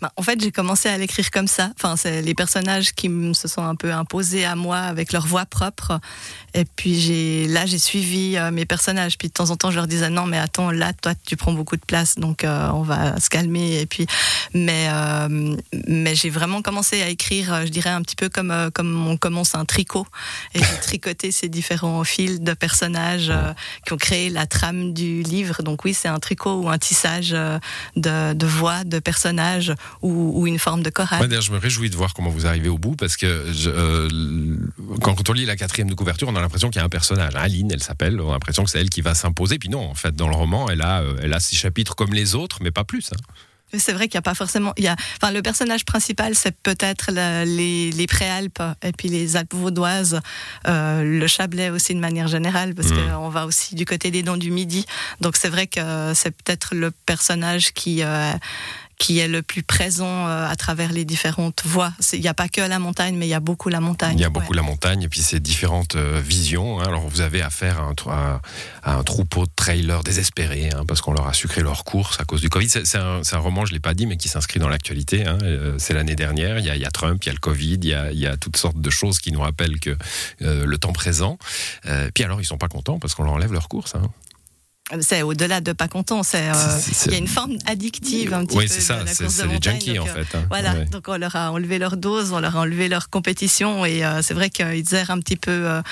Bah, 0.03 0.11
en 0.17 0.23
fait, 0.23 0.41
j'ai 0.41 0.51
commencé 0.51 0.89
à 0.89 0.99
l'écrire 0.99 1.31
comme 1.31 1.47
ça. 1.47 1.71
Enfin, 1.77 1.95
c'est 1.95 2.23
les 2.23 2.35
personnages 2.35 2.93
qui 2.93 3.09
se 3.35 3.47
sont 3.47 3.63
un 3.63 3.77
peu 3.77 3.93
imposés 3.93 4.45
à 4.45 4.57
moi 4.57 4.79
avec 4.79 5.13
leur 5.13 5.25
voix 5.29 5.47
propre. 5.47 6.01
Et 6.55 6.65
puis 6.65 7.01
j'ai 7.01 7.47
là, 7.47 7.67
j'ai 7.67 7.79
suivi 7.79 8.37
euh, 8.37 8.51
mes 8.51 8.67
personnages. 8.67 9.17
Puis 9.17 9.29
de 9.29 9.33
temps 9.33 9.51
en 9.51 9.57
temps, 9.57 9.71
je 9.71 9.77
leur 9.77 9.87
disais 9.87 10.11
non, 10.11 10.27
mais 10.27 10.39
attends, 10.39 10.73
là, 10.73 10.93
toi, 10.93 11.13
tu 11.25 11.37
prends 11.37 11.53
beaucoup 11.53 11.77
de 11.77 11.85
place, 11.85 12.17
donc 12.17 12.43
euh, 12.43 12.69
on 12.73 12.83
va 12.83 13.21
se 13.21 13.31
calmer. 13.31 13.79
Et 13.81 13.87
puis, 13.87 14.09
mais 14.55 14.89
euh, 14.89 15.57
mais 15.87 16.17
j'ai 16.17 16.31
vraiment 16.31 16.63
commencé 16.63 17.01
à 17.01 17.09
écrire, 17.09 17.65
je 17.65 17.71
dirais 17.71 17.91
un 17.91 18.03
petit 18.03 18.17
peu 18.17 18.29
comme 18.29 18.73
comme 18.75 19.07
on 19.07 19.17
commence 19.17 19.55
un 19.55 19.65
tricot. 19.65 20.09
Et 20.55 20.59
j'ai 20.59 20.81
tricoté 20.83 21.31
ces 21.31 21.49
différents 21.49 22.03
fils 22.03 22.41
de 22.41 22.55
personnages 22.55 23.33
qui 23.87 23.93
ont 23.93 23.99
créé 23.99 24.31
la 24.31 24.47
trame 24.47 24.95
du 24.95 25.23
livre. 25.23 25.63
Donc 25.63 25.85
oui, 25.85 25.95
c'est 25.95 26.09
un 26.09 26.19
tricot 26.19 26.63
ou 26.63 26.69
un 26.69 26.79
tissage 26.79 27.31
de, 27.31 28.33
de 28.33 28.47
voix 28.47 28.83
de 28.83 28.99
personnages 28.99 29.73
ou, 30.01 30.47
une 30.47 30.59
forme 30.59 30.83
de 30.83 30.91
chorale. 30.91 31.41
je 31.41 31.53
me 31.53 31.59
réjouis 31.59 31.91
de 31.91 31.97
voir 31.97 32.15
comment 32.15 32.31
vous 32.31 32.47
arrivez 32.47 32.69
au 32.69 32.79
bout 32.79 32.97
parce 32.97 33.17
que 33.17 33.27
euh, 33.67 34.09
quand 35.03 35.29
on 35.29 35.33
lit 35.33 35.45
la 35.45 35.57
quatrième 35.57 35.89
de 35.89 35.95
couverture, 35.95 36.29
on 36.29 36.37
a 36.37 36.41
l'impression 36.41 36.71
qu'il 36.71 36.81
y 36.81 36.83
a 36.83 36.85
un 36.85 36.89
personnage. 36.89 37.35
Aline, 37.35 37.71
elle 37.73 37.83
s'appelle. 37.83 38.21
On 38.21 38.31
a 38.31 38.33
l'impression 38.33 38.65
que 38.65 38.71
c'est 38.71 38.81
elle 38.81 38.91
qui 38.91 39.01
va 39.01 39.15
s'imposer. 39.15 39.59
Puis 39.59 39.69
non, 39.69 39.85
en 39.85 39.95
fait, 39.95 40.15
dans 40.15 40.29
le 40.29 40.35
roman, 40.35 40.69
elle 40.69 40.83
a, 40.83 41.03
euh, 41.03 41.17
elle 41.23 41.33
a 41.33 41.41
six 41.41 41.57
chapitres 41.57 41.95
comme 41.95 42.15
les 42.15 42.35
autres, 42.35 42.59
mais 42.63 42.71
pas 42.71 42.85
plus. 42.85 43.11
Hein. 43.13 43.35
C'est 43.79 43.93
vrai 43.93 44.09
qu'il 44.09 44.17
n'y 44.17 44.21
a 44.21 44.23
pas 44.23 44.35
forcément. 44.35 44.75
Il 44.77 44.85
y 44.85 44.89
a, 44.89 44.97
enfin, 45.21 45.33
le 45.33 45.41
personnage 45.41 45.85
principal, 45.85 46.35
c'est 46.35 46.55
peut-être 46.63 47.11
les, 47.11 47.91
les 47.91 48.07
Préalpes 48.07 48.63
et 48.83 48.93
puis 48.93 49.09
les 49.09 49.37
Alpes 49.37 49.55
vaudoises, 49.55 50.21
euh, 50.69 51.03
le 51.03 51.27
Chablais 51.27 51.71
aussi 51.71 51.95
de 51.95 52.01
manière 52.01 52.29
générale, 52.29 52.75
parce 52.75 52.89
mmh. 52.89 53.11
qu'on 53.11 53.31
va 53.31 53.47
aussi 53.47 53.75
du 53.75 53.87
côté 53.87 54.11
des 54.11 54.23
Dents 54.23 54.37
du 54.37 54.51
Midi. 54.51 54.85
Donc 55.21 55.37
c'est 55.37 55.49
vrai 55.49 55.67
que 55.67 56.13
c'est 56.15 56.33
peut-être 56.33 56.75
le 56.75 56.91
personnage 56.91 57.73
qui 57.73 58.03
qui 59.03 59.19
est 59.19 59.27
le 59.27 59.43
plus 59.43 59.65
présent 59.65 60.29
euh, 60.29 60.47
à 60.49 60.55
travers 60.55 60.93
les 60.93 61.05
différentes 61.05 61.63
voies. 61.65 61.93
Il 62.13 62.21
n'y 62.21 62.29
a 62.29 62.35
pas 62.35 62.49
que 62.49 62.61
la 62.61 62.79
montagne, 62.79 63.17
mais 63.17 63.27
il 63.27 63.31
y 63.31 63.35
a 63.35 63.41
beaucoup 63.41 63.69
la 63.69 63.81
montagne. 63.81 64.17
Il 64.17 64.23
y 64.23 64.25
a 64.25 64.31
beaucoup 64.31 64.53
la 64.53 64.63
montagne 64.63 65.03
et 65.03 65.09
puis 65.09 65.23
ces 65.23 65.41
différentes 65.41 65.97
euh, 65.97 66.23
visions. 66.25 66.81
Hein. 66.81 66.85
Alors 66.87 67.09
vous 67.09 67.21
avez 67.21 67.43
affaire 67.43 67.81
à 67.81 67.91
un, 68.07 68.41
à 68.85 68.95
un 68.95 69.03
troupeau 69.03 69.45
de 69.47 69.51
trailers 69.57 70.05
désespérés 70.05 70.71
hein, 70.73 70.85
parce 70.87 71.01
qu'on 71.01 71.13
leur 71.13 71.27
a 71.27 71.33
sucré 71.33 71.63
leur 71.63 71.83
course 71.83 72.21
à 72.21 72.25
cause 72.25 72.43
du 72.43 72.49
Covid. 72.49 72.69
C'est 72.69 72.95
un, 72.95 73.23
un, 73.33 73.39
roman, 73.39 73.65
je 73.65 73.73
ne 73.73 73.75
l'ai 73.75 73.81
pas 73.81 73.95
dit, 73.95 74.07
mais 74.07 74.17
qui 74.17 74.29
s'inscrit 74.29 74.61
dans 74.61 74.69
l'actualité. 74.69 75.27
Hein. 75.27 75.39
Euh, 75.43 75.75
c'est 75.79 75.95
l'année 75.95 76.15
dernière. 76.15 76.61
Il 76.61 76.65
y, 76.65 76.71
a, 76.71 76.77
il 76.77 76.83
y, 76.83 76.87
a, 76.87 76.91
Trump, 76.93 77.25
il 77.25 77.27
y 77.27 77.31
a 77.31 77.33
le 77.33 77.41
Covid, 77.41 77.81
il 77.83 77.89
y 77.89 77.95
a, 77.95 78.13
il 78.13 78.21
y 78.21 78.29
a 78.29 78.37
toutes 78.37 78.57
sortes 78.57 78.81
de 78.81 78.91
choses 78.91 79.19
qui 79.19 79.33
nous 79.33 79.41
rappellent 79.41 79.81
que 79.81 79.97
le 80.39 80.79
temps 80.79 80.93
présent. 80.93 81.39
puis 82.15 82.23
alors 82.23 82.41
ils 82.41 82.45
sont 82.45 82.59
pas 82.59 82.69
contents 82.69 83.01
parce 83.01 83.17
qu'on 83.17 83.25
leur 83.25 83.33
enlève 83.33 83.53
leur 83.53 83.69
course. 83.69 83.95
C'est 85.01 85.23
au-delà 85.23 85.61
de 85.61 85.73
pas 85.73 85.89
content, 85.89 86.23
c'est 86.23 86.51
euh, 86.51 86.81
il 87.07 87.13
y 87.13 87.15
a 87.15 87.19
une 87.19 87.27
forme 87.27 87.57
addictive 87.67 88.35
un 88.35 88.45
petit 88.45 88.59
oui, 88.59 88.67
peu. 88.67 88.73
Oui, 88.73 88.81
c'est 88.81 88.81
ça, 88.81 89.05
c'est 89.07 89.47
les 89.47 89.59
junkies 89.61 89.99
en 89.99 90.05
fait. 90.05 90.27
Hein. 90.35 90.45
Voilà, 90.49 90.75
donc 90.85 91.05
on 91.09 91.17
leur 91.17 91.35
a 91.35 91.51
enlevé 91.51 91.79
leur 91.79 91.97
dose, 91.97 92.33
on 92.33 92.41
leur 92.41 92.57
a 92.57 92.61
enlevé 92.61 92.89
leur 92.89 93.09
compétition 93.09 93.87
et 93.87 94.05
euh, 94.05 94.21
c'est 94.21 94.35
vrai 94.35 94.51
qu'ils 94.51 94.95
errent 94.95 95.11
un 95.11 95.21
petit 95.21 95.37
peu 95.37 95.51
euh, 95.51 95.83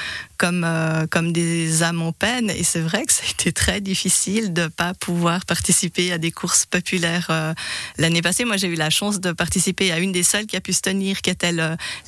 comme 0.41 0.67
comme 1.11 1.33
des 1.33 1.83
âmes 1.83 2.03
en 2.03 2.13
peine 2.13 2.51
et 2.51 2.65
c'est 2.65 2.81
vrai 2.81 3.05
que 3.05 3.13
ça 3.13 3.23
a 3.27 3.31
été 3.31 3.53
très 3.53 3.81
difficile 3.81 4.53
de 4.53 4.67
pas 4.67 4.95
pouvoir 4.95 5.45
participer 5.45 6.13
à 6.13 6.19
des 6.19 6.33
courses 6.33 6.67
populaires 6.67 7.55
l'année 7.99 8.23
passée. 8.23 8.45
Moi, 8.45 8.57
j'ai 8.57 8.69
eu 8.69 8.75
la 8.75 8.91
chance 8.91 9.21
de 9.21 9.33
participer 9.33 9.93
à 9.93 9.99
une 9.99 10.13
des 10.13 10.23
seules 10.23 10.47
qui 10.47 10.57
a 10.57 10.61
pu 10.61 10.73
se 10.73 10.81
tenir, 10.81 11.21
qui 11.21 11.31
était 11.31 11.53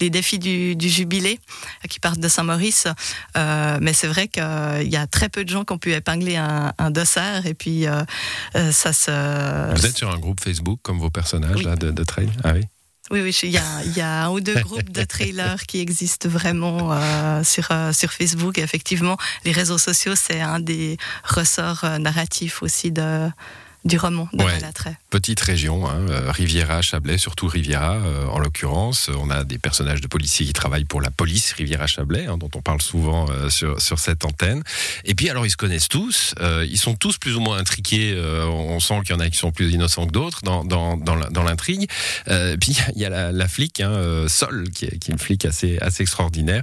les 0.00 0.10
défis 0.10 0.38
du, 0.38 0.74
du, 0.76 0.88
jubilé, 0.88 1.38
qui 1.88 2.00
partent 2.00 2.20
de 2.20 2.28
Saint-Maurice. 2.28 2.88
mais 3.36 3.92
c'est 3.92 4.08
vrai 4.08 4.28
qu'il 4.28 4.42
y 4.90 4.96
a 4.96 5.06
très 5.06 5.28
peu 5.28 5.44
de 5.44 5.50
gens 5.50 5.64
qui 5.64 5.72
ont 5.72 5.78
pu 5.78 5.92
épingler 5.92 6.36
un 6.36 6.72
un 6.78 6.90
dossard 6.90 7.46
et 7.46 7.54
puis 7.54 7.86
euh, 7.86 8.02
euh, 8.56 8.72
ça 8.72 8.92
se. 8.92 9.10
Vous 9.74 9.86
êtes 9.86 9.96
sur 9.96 10.10
un 10.10 10.18
groupe 10.18 10.40
Facebook 10.40 10.80
comme 10.82 10.98
vos 10.98 11.10
personnages 11.10 11.62
là, 11.62 11.76
de, 11.76 11.90
de 11.90 12.04
trail? 12.04 12.28
Ah 12.44 12.52
oui. 12.54 12.62
Oui, 13.12 13.20
oui, 13.20 13.38
il 13.42 13.50
y, 13.50 14.00
a, 14.00 14.24
un 14.24 14.30
ou 14.30 14.40
deux 14.40 14.58
groupes 14.60 14.90
de 14.90 15.04
trailers 15.04 15.66
qui 15.66 15.80
existent 15.80 16.30
vraiment 16.30 16.94
euh, 16.94 17.44
sur, 17.44 17.68
sur 17.92 18.10
Facebook. 18.10 18.56
Effectivement, 18.56 19.18
les 19.44 19.52
réseaux 19.52 19.76
sociaux, 19.76 20.14
c'est 20.16 20.40
un 20.40 20.60
des 20.60 20.96
ressorts 21.22 21.84
narratifs 22.00 22.62
aussi 22.62 22.90
de, 22.90 23.28
du 23.84 23.98
roman 23.98 24.28
de 24.32 24.44
ouais. 24.44 24.58
Petite 25.10 25.40
région, 25.40 25.88
hein, 25.88 26.06
euh, 26.08 26.30
Riviera, 26.30 26.82
Chablais, 26.82 27.18
surtout 27.18 27.48
Riviera 27.48 27.94
euh, 27.96 28.26
en 28.26 28.38
l'occurrence. 28.38 29.10
On 29.18 29.28
a 29.28 29.44
des 29.44 29.58
personnages 29.58 30.00
de 30.00 30.06
policiers 30.06 30.46
qui 30.46 30.52
travaillent 30.52 30.84
pour 30.84 31.00
la 31.00 31.10
police 31.10 31.52
Riviera-Chablais, 31.52 32.26
hein, 32.26 32.38
dont 32.38 32.50
on 32.54 32.62
parle 32.62 32.80
souvent 32.80 33.28
euh, 33.28 33.50
sur, 33.50 33.80
sur 33.80 33.98
cette 33.98 34.24
antenne. 34.24 34.62
Et 35.04 35.14
puis 35.14 35.28
alors 35.30 35.46
ils 35.46 35.50
se 35.50 35.56
connaissent 35.56 35.88
tous, 35.88 36.34
ils 36.40 36.78
sont 36.78 36.94
tous 36.94 37.18
plus 37.18 37.36
ou 37.36 37.40
moins 37.40 37.58
intriqués, 37.58 38.16
on 38.46 38.78
sent 38.80 39.00
qu'il 39.04 39.14
y 39.14 39.18
en 39.18 39.20
a 39.20 39.28
qui 39.28 39.36
sont 39.36 39.50
plus 39.50 39.72
innocents 39.72 40.06
que 40.06 40.12
d'autres 40.12 40.40
dans, 40.42 40.64
dans, 40.64 40.96
dans 40.96 41.42
l'intrigue. 41.42 41.88
puis 42.60 42.76
il 42.94 43.00
y 43.00 43.04
a 43.04 43.10
la, 43.10 43.32
la 43.32 43.48
flic, 43.48 43.80
hein, 43.80 44.26
Sol, 44.28 44.70
qui 44.70 44.86
est, 44.86 44.98
qui 44.98 45.10
est, 45.10 45.14
une 45.14 45.18
flic 45.18 45.44
assez, 45.44 45.78
assez 45.80 46.02
extraordinaire, 46.02 46.62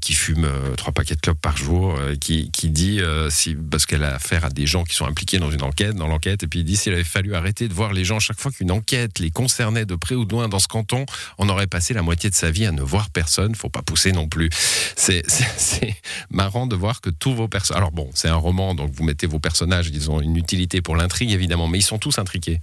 qui 0.00 0.14
fume 0.14 0.48
trois 0.76 0.92
paquets 0.92 1.16
de 1.16 1.20
clopes 1.20 1.40
par 1.40 1.56
jour, 1.56 1.98
qui, 2.20 2.50
qui 2.50 2.70
dit, 2.70 3.00
si, 3.30 3.54
parce 3.54 3.86
qu'elle 3.86 4.04
a 4.04 4.14
affaire 4.14 4.44
à 4.44 4.50
des 4.50 4.66
gens 4.66 4.84
qui 4.84 4.94
sont 4.94 5.06
impliqués 5.06 5.38
dans 5.38 5.50
une 5.50 5.62
enquête, 5.62 5.94
dans 5.94 6.08
enquête. 6.14 6.42
Et 6.42 6.46
puis 6.46 6.60
il 6.60 6.64
dit 6.64 6.76
s'il 6.76 6.92
avait 6.92 7.04
fallu 7.04 7.34
arrêter 7.34 7.68
de 7.68 7.74
voir 7.74 7.92
les 7.92 8.04
gens 8.04 8.18
chaque 8.20 8.40
fois 8.40 8.50
qu'une 8.50 8.70
enquête 8.70 9.18
les 9.18 9.30
concernait 9.30 9.84
de 9.84 9.94
près 9.94 10.14
ou 10.14 10.24
de 10.24 10.32
loin 10.32 10.48
dans 10.48 10.58
ce 10.58 10.68
canton, 10.68 11.04
on 11.38 11.48
aurait 11.48 11.66
passé 11.66 11.92
la 11.94 12.02
moitié 12.02 12.30
de 12.30 12.34
sa 12.34 12.50
vie 12.50 12.66
à 12.66 12.72
ne 12.72 12.82
voir 12.82 13.10
personne. 13.10 13.54
Faut 13.54 13.68
pas 13.68 13.82
pousser 13.82 14.12
non 14.12 14.28
plus. 14.28 14.48
C'est 14.96 15.22
marrant 16.30 16.66
de 16.66 16.76
voir 16.76 17.00
que 17.00 17.10
tous 17.10 17.34
vos 17.34 17.48
personnages. 17.48 17.78
Alors 17.78 17.92
bon, 17.92 18.10
c'est 18.14 18.28
un 18.28 18.36
roman, 18.36 18.74
donc 18.74 18.92
vous 18.92 19.04
mettez 19.04 19.26
vos 19.26 19.38
personnages, 19.38 19.88
ils 19.92 20.10
ont 20.10 20.20
une 20.20 20.36
utilité 20.36 20.80
pour 20.80 20.96
l'intrigue 20.96 21.32
évidemment, 21.32 21.68
mais 21.68 21.78
ils 21.78 21.82
sont 21.82 21.98
tous 21.98 22.18
intriqués. 22.18 22.60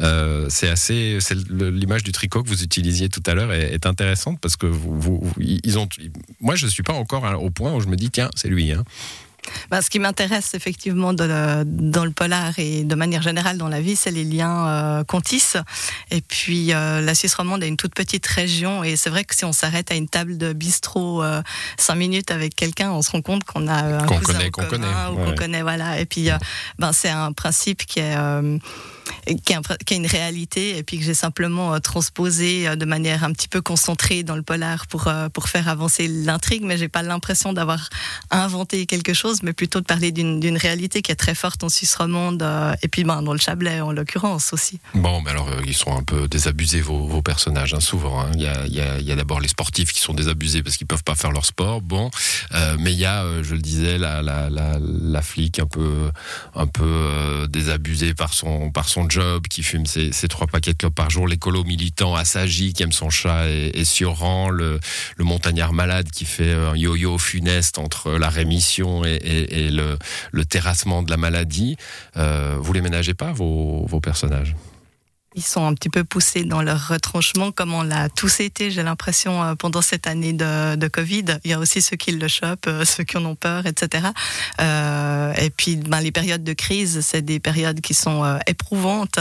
Euh, 0.00 0.46
c'est 0.48 0.68
assez. 0.68 1.18
L'image 1.50 2.02
du 2.02 2.12
tricot 2.12 2.42
que 2.42 2.48
vous 2.48 2.62
utilisiez 2.62 3.08
tout 3.08 3.22
à 3.26 3.34
l'heure 3.34 3.52
est, 3.52 3.86
intéressante 3.86 4.38
parce 4.40 4.56
que 4.56 4.66
vous, 4.66 5.20
ils 5.38 5.78
ont. 5.78 5.88
Moi, 6.40 6.54
je 6.54 6.66
suis 6.66 6.82
pas 6.82 6.92
encore 6.92 7.24
au 7.42 7.50
point 7.50 7.74
où 7.74 7.80
je 7.80 7.88
me 7.88 7.96
dis 7.96 8.10
tiens, 8.10 8.30
c'est 8.36 8.48
lui. 8.48 8.72
Hein. 8.72 8.84
Bah, 9.70 9.82
ce 9.82 9.90
qui 9.90 9.98
m'intéresse 9.98 10.54
effectivement 10.54 11.12
dans 11.12 12.04
le 12.04 12.10
polar 12.10 12.58
et 12.58 12.84
de 12.84 12.94
manière 12.94 13.22
générale 13.22 13.58
dans 13.58 13.68
la 13.68 13.80
vie, 13.80 13.96
c'est 13.96 14.10
les 14.10 14.24
liens 14.24 14.68
euh, 14.68 15.04
qu'on 15.04 15.20
tisse. 15.20 15.56
Et 16.10 16.20
puis 16.20 16.72
euh, 16.72 17.00
la 17.00 17.14
Suisse 17.14 17.34
romande 17.34 17.62
est 17.62 17.68
une 17.68 17.76
toute 17.76 17.94
petite 17.94 18.26
région 18.26 18.84
et 18.84 18.96
c'est 18.96 19.10
vrai 19.10 19.24
que 19.24 19.34
si 19.34 19.44
on 19.44 19.52
s'arrête 19.52 19.90
à 19.90 19.94
une 19.94 20.08
table 20.08 20.38
de 20.38 20.52
bistrot 20.52 21.22
euh, 21.22 21.42
cinq 21.76 21.96
minutes 21.96 22.30
avec 22.30 22.54
quelqu'un, 22.54 22.92
on 22.92 23.02
se 23.02 23.10
rend 23.10 23.22
compte 23.22 23.44
qu'on 23.44 23.66
a 23.66 23.74
un 23.74 24.06
qu'on 24.06 24.20
connaît, 24.20 24.50
qu'on 24.50 24.66
connaît, 24.66 24.86
ou 25.12 25.16
qu'on 25.16 25.34
connaît, 25.34 25.62
voilà. 25.62 26.00
Et 26.00 26.06
puis 26.06 26.28
ben 26.78 26.92
c'est 26.92 27.10
un 27.10 27.32
principe 27.32 27.84
qui 27.86 28.00
est 28.00 28.16
qui 29.44 29.52
est, 29.52 29.96
une 29.96 30.06
réalité 30.06 30.76
et 30.76 30.82
puis 30.82 30.98
que 30.98 31.04
j'ai 31.04 31.14
simplement 31.14 31.78
transposé 31.80 32.76
de 32.76 32.84
manière 32.84 33.24
un 33.24 33.32
petit 33.32 33.48
peu 33.48 33.60
concentrée 33.60 34.22
dans 34.22 34.36
le 34.36 34.42
polar 34.42 34.86
pour 34.86 35.10
pour 35.32 35.48
faire 35.48 35.68
avancer 35.68 36.08
l'intrigue, 36.08 36.62
mais 36.64 36.76
j'ai 36.78 36.88
pas 36.88 37.02
l'impression 37.02 37.52
d'avoir 37.52 37.88
inventé 38.30 38.86
quelque 38.86 39.14
chose, 39.14 39.42
mais 39.42 39.52
plutôt 39.52 39.80
de 39.80 39.84
parler 39.84 40.12
d'une 40.12 40.56
réalité 40.56 41.02
qui 41.02 41.12
est 41.12 41.16
très 41.16 41.34
forte 41.34 41.64
en 41.64 41.68
Suisse 41.68 41.94
romande 41.94 42.42
et 42.82 42.88
puis 42.88 43.04
ben, 43.04 43.22
dans 43.22 43.32
le 43.32 43.38
Chablais 43.38 43.80
en 43.80 43.92
l'occurrence 43.92 44.52
aussi. 44.52 44.80
Bon, 44.94 45.20
mais 45.22 45.30
alors 45.30 45.48
ils 45.66 45.76
sont 45.76 45.96
un 45.96 46.02
peu 46.02 46.28
désabusés 46.28 46.80
vos, 46.80 47.22
personnages 47.22 47.74
hein, 47.74 47.80
souvent. 47.80 48.20
Hein. 48.20 48.30
Il 48.34 48.42
y 48.42 48.46
a, 48.80 48.92
a, 48.92 49.12
a 49.12 49.16
d'abord 49.16 49.40
les 49.40 49.48
sportifs 49.48 49.92
qui 49.92 50.00
sont 50.00 50.14
désabusés 50.14 50.62
parce 50.62 50.76
qu'ils 50.76 50.86
peuvent 50.86 51.04
pas 51.04 51.14
faire 51.14 51.32
leur 51.32 51.44
sport. 51.44 51.80
Bon, 51.80 52.10
mais 52.78 52.92
il 52.92 52.98
y 52.98 53.06
a, 53.06 53.24
je 53.42 53.54
le 53.54 53.60
disais, 53.60 53.98
la, 53.98 54.22
la, 54.22 54.48
la, 54.50 55.22
flic 55.22 55.58
un 55.58 55.66
peu 55.66 56.10
un 56.54 56.66
peu 56.66 56.84
euh, 56.84 57.46
désabusé 57.46 58.14
par 58.14 58.34
son 58.34 58.70
par 58.70 58.88
son 58.88 58.91
job, 59.08 59.46
qui 59.48 59.62
fume 59.62 59.86
ses, 59.86 60.10
trois 60.28 60.46
paquets 60.46 60.72
de 60.72 60.78
clopes 60.78 60.94
par 60.94 61.10
jour, 61.10 61.26
l'écolo 61.26 61.64
militant 61.64 62.14
assagi 62.14 62.72
qui 62.72 62.82
aime 62.82 62.92
son 62.92 63.10
chat 63.10 63.48
et, 63.48 63.70
et 63.74 63.84
Sioran, 63.84 64.50
le, 64.50 64.80
montagnard 65.18 65.72
malade 65.72 66.10
qui 66.10 66.24
fait 66.24 66.52
un 66.52 66.76
yo-yo 66.76 67.18
funeste 67.18 67.78
entre 67.78 68.12
la 68.12 68.28
rémission 68.28 69.04
et, 69.04 69.70
le, 69.70 70.44
terrassement 70.44 71.02
de 71.02 71.10
la 71.10 71.16
maladie. 71.16 71.76
Euh, 72.16 72.56
vous 72.58 72.72
les 72.72 72.80
ménagez 72.80 73.14
pas 73.14 73.32
vos 73.32 74.00
personnages? 74.00 74.54
Ils 75.34 75.42
sont 75.42 75.66
un 75.66 75.74
petit 75.74 75.88
peu 75.88 76.04
poussés 76.04 76.44
dans 76.44 76.62
leur 76.62 76.88
retranchement, 76.88 77.52
comme 77.52 77.72
on 77.72 77.82
l'a 77.82 78.08
tous 78.08 78.40
été, 78.40 78.70
j'ai 78.70 78.82
l'impression, 78.82 79.42
euh, 79.42 79.54
pendant 79.54 79.82
cette 79.82 80.06
année 80.06 80.32
de, 80.32 80.88
Covid. 80.88 81.24
Il 81.44 81.50
y 81.50 81.54
a 81.54 81.58
aussi 81.58 81.80
ceux 81.80 81.96
qui 81.96 82.12
le 82.12 82.28
chopent, 82.28 82.66
euh, 82.66 82.84
ceux 82.84 83.04
qui 83.04 83.16
en 83.16 83.24
ont 83.24 83.34
peur, 83.34 83.66
etc. 83.66 84.08
Euh, 84.60 85.32
et 85.34 85.48
puis, 85.50 85.76
ben, 85.76 86.00
les 86.00 86.12
périodes 86.12 86.44
de 86.44 86.52
crise, 86.52 87.00
c'est 87.00 87.22
des 87.22 87.40
périodes 87.40 87.80
qui 87.80 87.94
sont 87.94 88.24
euh, 88.24 88.38
éprouvantes, 88.46 89.18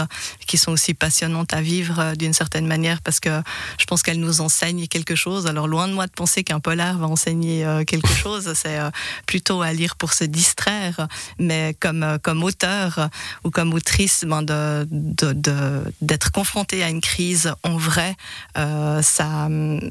qui 0.48 0.58
sont 0.58 0.72
aussi 0.72 0.94
passionnantes 0.94 1.54
à 1.54 1.62
vivre 1.62 2.14
d'une 2.18 2.34
certaine 2.34 2.68
manière, 2.68 3.02
parce 3.02 3.20
que 3.20 3.42
je 3.80 3.86
pense 3.86 4.04
qu'elles 4.04 4.20
nous 4.20 4.42
enseignent 4.42 4.88
quelque 4.88 5.16
chose. 5.16 5.48
Alors, 5.48 5.68
loin 5.68 5.88
de 5.88 5.94
moi 5.94 6.08
de 6.08 6.12
penser 6.12 6.44
qu'un 6.44 6.60
polar 6.60 6.98
va 6.98 7.08
enseigner 7.08 7.66
quelque 7.88 8.14
chose, 8.14 8.52
c'est 8.56 8.80
plutôt 9.26 9.62
à 9.62 9.72
lire 9.72 9.96
pour 9.96 10.14
se 10.14 10.24
distraire, 10.24 11.08
mais 11.40 11.76
comme, 11.80 12.18
comme 12.22 12.44
auteur 12.44 13.10
ou 13.44 13.50
comme 13.50 13.74
autrice, 13.74 14.26
ben, 14.28 14.42
de, 14.42 14.88
de, 14.90 15.34
de 15.34 15.84
d'être 16.02 16.32
confronté 16.32 16.84
à 16.84 16.90
une 16.90 17.02
crise 17.02 17.54
en 17.64 17.78
vrai, 17.78 18.16
euh, 18.58 19.02
ça, 19.02 19.48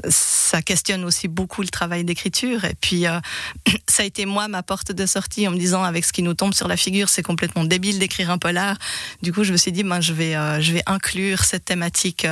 ça 0.08 0.62
questionne 0.62 1.04
aussi 1.04 1.28
beaucoup 1.28 1.62
le 1.62 1.68
travail 1.68 2.04
d'écriture. 2.04 2.64
Et 2.64 2.74
puis, 2.80 3.06
euh, 3.06 3.20
ça 3.88 4.02
a 4.02 4.06
été 4.06 4.26
moi 4.26 4.48
ma 4.48 4.62
porte 4.62 4.92
de 4.92 5.06
sortie 5.06 5.46
en 5.46 5.52
me 5.52 5.58
disant 5.58 5.82
avec 5.82 6.04
ce 6.04 6.12
qui 6.12 6.22
nous 6.22 6.34
tombe 6.34 6.54
sur 6.54 6.68
la 6.68 6.76
figure, 6.76 7.08
c'est 7.08 7.22
complètement 7.22 7.64
débile 7.64 7.98
d'écrire 7.98 8.30
un 8.30 8.38
polar. 8.38 8.76
Du 9.22 9.32
coup, 9.32 9.44
je 9.44 9.52
me 9.52 9.56
suis 9.56 9.72
dit, 9.72 9.82
ben, 9.82 10.00
je 10.00 10.12
vais, 10.12 10.34
euh, 10.34 10.60
je 10.60 10.72
vais 10.72 10.82
inclure 10.86 11.44
cette 11.44 11.64
thématique 11.64 12.26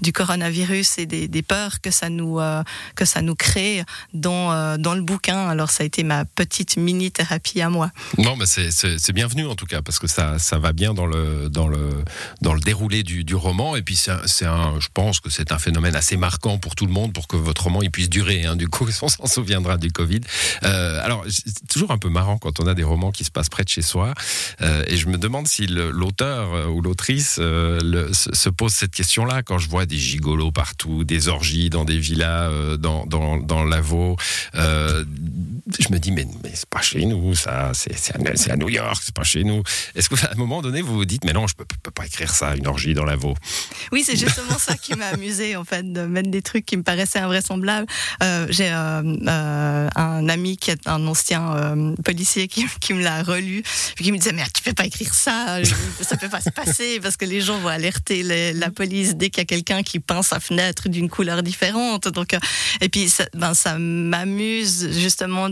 du 0.00 0.12
coronavirus 0.12 0.98
et 0.98 1.06
des, 1.06 1.42
peurs 1.42 1.80
que 1.80 1.90
ça 1.90 2.08
nous, 2.08 2.40
que 2.94 3.04
ça 3.04 3.20
nous 3.20 3.34
crée 3.34 3.82
dans, 4.14 4.78
dans 4.78 4.94
le 4.94 5.02
bouquin. 5.02 5.48
Alors, 5.48 5.70
ça 5.70 5.82
a 5.82 5.86
été 5.86 6.04
ma 6.04 6.24
petite 6.24 6.76
mini 6.76 7.10
thérapie 7.10 7.60
à 7.60 7.68
moi. 7.68 7.90
Non, 8.18 8.36
mais 8.36 8.46
c'est 8.46 9.12
bienvenu 9.12 9.46
en 9.46 9.54
tout 9.54 9.66
cas 9.66 9.82
parce 9.82 9.98
que 9.98 10.06
ça, 10.06 10.38
ça 10.38 10.58
va 10.58 10.72
bien 10.72 10.94
dans 10.94 11.06
le, 11.06 11.48
dans 11.50 11.68
le, 11.68 12.04
dans 12.40 12.54
le 12.54 12.60
déroulé 12.60 13.02
du, 13.02 13.23
du 13.24 13.34
roman. 13.34 13.76
Et 13.76 13.82
puis, 13.82 13.96
c'est 13.96 14.44
un, 14.44 14.80
je 14.80 14.88
pense 14.92 15.20
que 15.20 15.30
c'est 15.30 15.52
un 15.52 15.58
phénomène 15.58 15.96
assez 15.96 16.16
marquant 16.16 16.58
pour 16.58 16.74
tout 16.74 16.86
le 16.86 16.92
monde 16.92 17.12
pour 17.12 17.26
que 17.26 17.36
votre 17.36 17.64
roman 17.64 17.82
il 17.82 17.90
puisse 17.90 18.10
durer. 18.10 18.44
Hein. 18.44 18.56
Du 18.56 18.68
coup, 18.68 18.86
on 19.02 19.08
s'en 19.08 19.26
souviendra 19.26 19.76
du 19.76 19.90
Covid. 19.90 20.20
Euh, 20.62 21.00
alors, 21.02 21.24
c'est 21.28 21.66
toujours 21.68 21.90
un 21.90 21.98
peu 21.98 22.08
marrant 22.08 22.38
quand 22.38 22.60
on 22.60 22.66
a 22.66 22.74
des 22.74 22.84
romans 22.84 23.12
qui 23.12 23.24
se 23.24 23.30
passent 23.30 23.48
près 23.48 23.64
de 23.64 23.68
chez 23.68 23.82
soi. 23.82 24.14
Euh, 24.60 24.84
et 24.86 24.96
je 24.96 25.08
me 25.08 25.18
demande 25.18 25.48
si 25.48 25.66
l'auteur 25.66 26.54
euh, 26.54 26.66
ou 26.66 26.80
l'autrice 26.80 27.34
se 27.34 28.48
pose 28.48 28.72
cette 28.72 28.92
question-là 28.92 29.42
quand 29.42 29.58
je 29.58 29.68
vois 29.68 29.86
des 29.86 29.96
gigolos 29.96 30.52
partout, 30.52 31.04
des 31.04 31.28
orgies 31.28 31.70
dans 31.70 31.84
des 31.84 31.98
villas, 31.98 32.50
dans, 32.78 33.06
dans, 33.06 33.38
dans. 33.38 33.64
Je 35.66 35.88
me 35.90 35.98
dis, 35.98 36.12
mais, 36.12 36.26
c'est 36.52 36.68
pas 36.68 36.82
chez 36.82 37.06
nous, 37.06 37.34
ça, 37.34 37.72
c'est 37.74 38.50
à, 38.50 38.56
New 38.56 38.68
York, 38.68 39.00
c'est 39.02 39.14
pas 39.14 39.24
chez 39.24 39.44
nous. 39.44 39.62
Est-ce 39.94 40.10
qu'à 40.10 40.30
un 40.30 40.36
moment 40.36 40.60
donné, 40.60 40.82
vous 40.82 40.94
vous 40.94 41.04
dites, 41.06 41.24
mais 41.24 41.32
non, 41.32 41.46
je 41.46 41.54
peux, 41.54 41.64
peux 41.82 41.90
pas 41.90 42.04
écrire 42.04 42.34
ça, 42.34 42.54
une 42.54 42.66
orgie 42.66 42.92
dans 42.92 43.04
Lavaux 43.04 43.34
Oui, 43.90 44.02
c'est 44.04 44.16
justement 44.16 44.58
ça 44.58 44.76
qui 44.76 44.94
m'a 44.94 45.06
amusé, 45.06 45.56
en 45.56 45.64
fait, 45.64 45.90
de 45.90 46.02
mettre 46.02 46.30
des 46.30 46.42
trucs 46.42 46.66
qui 46.66 46.76
me 46.76 46.82
paraissaient 46.82 47.20
invraisemblables. 47.20 47.86
Euh, 48.22 48.46
J'ai 48.50 48.70
euh, 48.70 49.02
euh, 49.26 49.88
un 49.94 50.28
ami 50.28 50.58
qui 50.58 50.70
est 50.70 50.86
un 50.86 51.06
ancien 51.06 51.94
policier 52.04 52.46
qui, 52.48 52.92
me 52.92 53.02
l'a 53.02 53.22
relu, 53.22 53.62
qui 53.96 54.12
me 54.12 54.18
disait, 54.18 54.32
mais 54.32 54.44
tu 54.54 54.62
peux 54.62 54.74
pas 54.74 54.84
écrire 54.84 55.14
ça, 55.14 55.58
ça 56.00 56.16
peut 56.18 56.28
pas 56.28 56.42
se 56.42 56.50
passer, 56.50 57.00
parce 57.00 57.16
que 57.16 57.24
les 57.24 57.40
gens 57.40 57.58
vont 57.58 57.68
alerter 57.68 58.22
la 58.52 58.70
police 58.70 59.16
dès 59.16 59.30
qu'il 59.30 59.40
y 59.40 59.42
a 59.42 59.46
quelqu'un 59.46 59.82
qui 59.82 59.98
peint 59.98 60.22
sa 60.22 60.40
fenêtre 60.40 60.90
d'une 60.90 61.08
couleur 61.08 61.42
différente. 61.42 62.08
Donc, 62.08 62.36
et 62.82 62.88
puis, 62.90 63.08
ça, 63.08 63.24
ben, 63.34 63.54
ça 63.54 63.78
m'amuse 63.78 64.90
justement 64.92 65.48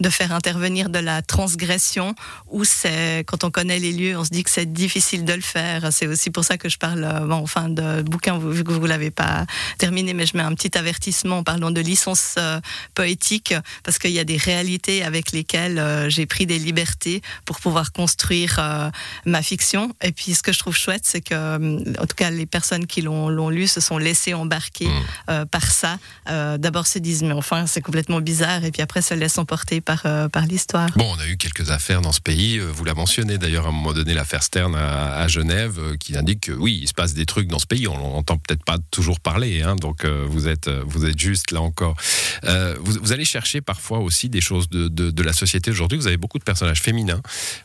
de 0.00 0.10
faire 0.10 0.32
intervenir 0.32 0.88
de 0.88 0.98
la 0.98 1.22
transgression 1.22 2.14
où 2.48 2.64
c'est, 2.64 3.24
quand 3.26 3.44
on 3.44 3.50
connaît 3.50 3.78
les 3.78 3.92
lieux, 3.92 4.16
on 4.18 4.24
se 4.24 4.30
dit 4.30 4.42
que 4.42 4.50
c'est 4.50 4.72
difficile 4.72 5.24
de 5.24 5.32
le 5.32 5.40
faire. 5.40 5.92
C'est 5.92 6.06
aussi 6.06 6.30
pour 6.30 6.44
ça 6.44 6.58
que 6.58 6.68
je 6.68 6.78
parle, 6.78 7.26
bon, 7.26 7.36
enfin, 7.36 7.68
de 7.68 8.02
bouquin, 8.02 8.38
vu 8.38 8.64
que 8.64 8.72
vous 8.72 8.86
l'avez 8.86 9.10
pas 9.10 9.46
terminé, 9.78 10.14
mais 10.14 10.26
je 10.26 10.36
mets 10.36 10.42
un 10.42 10.54
petit 10.54 10.76
avertissement 10.76 11.38
en 11.38 11.42
parlant 11.42 11.70
de 11.70 11.80
licence 11.80 12.34
euh, 12.38 12.60
poétique, 12.94 13.54
parce 13.84 13.98
qu'il 13.98 14.12
y 14.12 14.18
a 14.18 14.24
des 14.24 14.36
réalités 14.36 15.02
avec 15.02 15.32
lesquelles 15.32 15.78
euh, 15.78 16.08
j'ai 16.08 16.26
pris 16.26 16.46
des 16.46 16.58
libertés 16.58 17.22
pour 17.44 17.60
pouvoir 17.60 17.92
construire 17.92 18.56
euh, 18.58 18.90
ma 19.24 19.42
fiction. 19.42 19.94
Et 20.02 20.12
puis, 20.12 20.34
ce 20.34 20.42
que 20.42 20.52
je 20.52 20.58
trouve 20.58 20.76
chouette, 20.76 21.02
c'est 21.04 21.20
que, 21.20 22.00
en 22.00 22.06
tout 22.06 22.16
cas, 22.16 22.30
les 22.30 22.46
personnes 22.46 22.86
qui 22.86 23.02
l'ont 23.02 23.48
lu 23.48 23.66
se 23.66 23.80
sont 23.80 23.98
laissées 23.98 24.34
embarquer 24.34 24.88
mmh. 24.88 25.44
par 25.46 25.70
ça. 25.70 25.98
D'abord 26.26 26.86
se 26.86 26.98
disent, 26.98 27.22
mais 27.22 27.32
enfin, 27.32 27.66
c'est 27.66 27.80
complètement 27.80 28.20
bizarre, 28.20 28.64
et 28.64 28.70
puis 28.70 28.82
après 28.82 29.02
se 29.02 29.14
laissent 29.16 29.38
emporter 29.38 29.80
par, 29.80 30.02
par 30.30 30.46
l'histoire. 30.46 30.90
Bon, 30.96 31.12
on 31.16 31.20
a 31.20 31.26
eu 31.26 31.36
quelques 31.36 31.70
affaires 31.70 32.00
dans 32.00 32.12
ce 32.12 32.20
pays. 32.20 32.58
Vous 32.58 32.84
la 32.84 32.94
mentionnez 32.94 33.38
d'ailleurs 33.38 33.66
à 33.66 33.68
un 33.68 33.72
moment 33.72 33.92
donné, 33.92 34.14
l'affaire 34.14 34.42
Stern 34.42 34.74
à, 34.74 35.26
Genève, 35.28 35.96
qui 35.98 36.16
indique 36.16 36.40
que 36.40 36.52
oui, 36.52 36.78
il 36.82 36.88
se 36.88 36.94
passe 36.94 37.14
des 37.14 37.26
trucs 37.26 37.48
dans 37.48 37.58
ce 37.58 37.66
pays. 37.66 37.88
On 37.88 37.96
n'entend 37.96 38.36
peut-être 38.38 38.64
pas 38.64 38.78
toujours 38.90 39.20
parler, 39.20 39.62
hein, 39.62 39.76
donc 39.76 40.04
euh, 40.04 40.24
vous 40.28 40.48
êtes 40.48 40.68
vous 40.86 41.04
êtes 41.04 41.18
juste 41.18 41.50
là 41.50 41.60
encore. 41.60 41.96
Euh, 42.44 42.76
vous, 42.80 43.12
allez 43.12 43.24
chercher 43.24 43.60
parfois 43.60 43.98
aussi 43.98 44.28
des 44.28 44.40
choses 44.40 44.68
de, 44.68 44.88
de, 44.88 45.22
la 45.22 45.32
société 45.32 45.70
aujourd'hui. 45.70 45.98
Vous 45.98 46.06
avez 46.06 46.16
beaucoup 46.16 46.38
de 46.38 46.44
personnages 46.44 46.80
féminins 46.80 47.20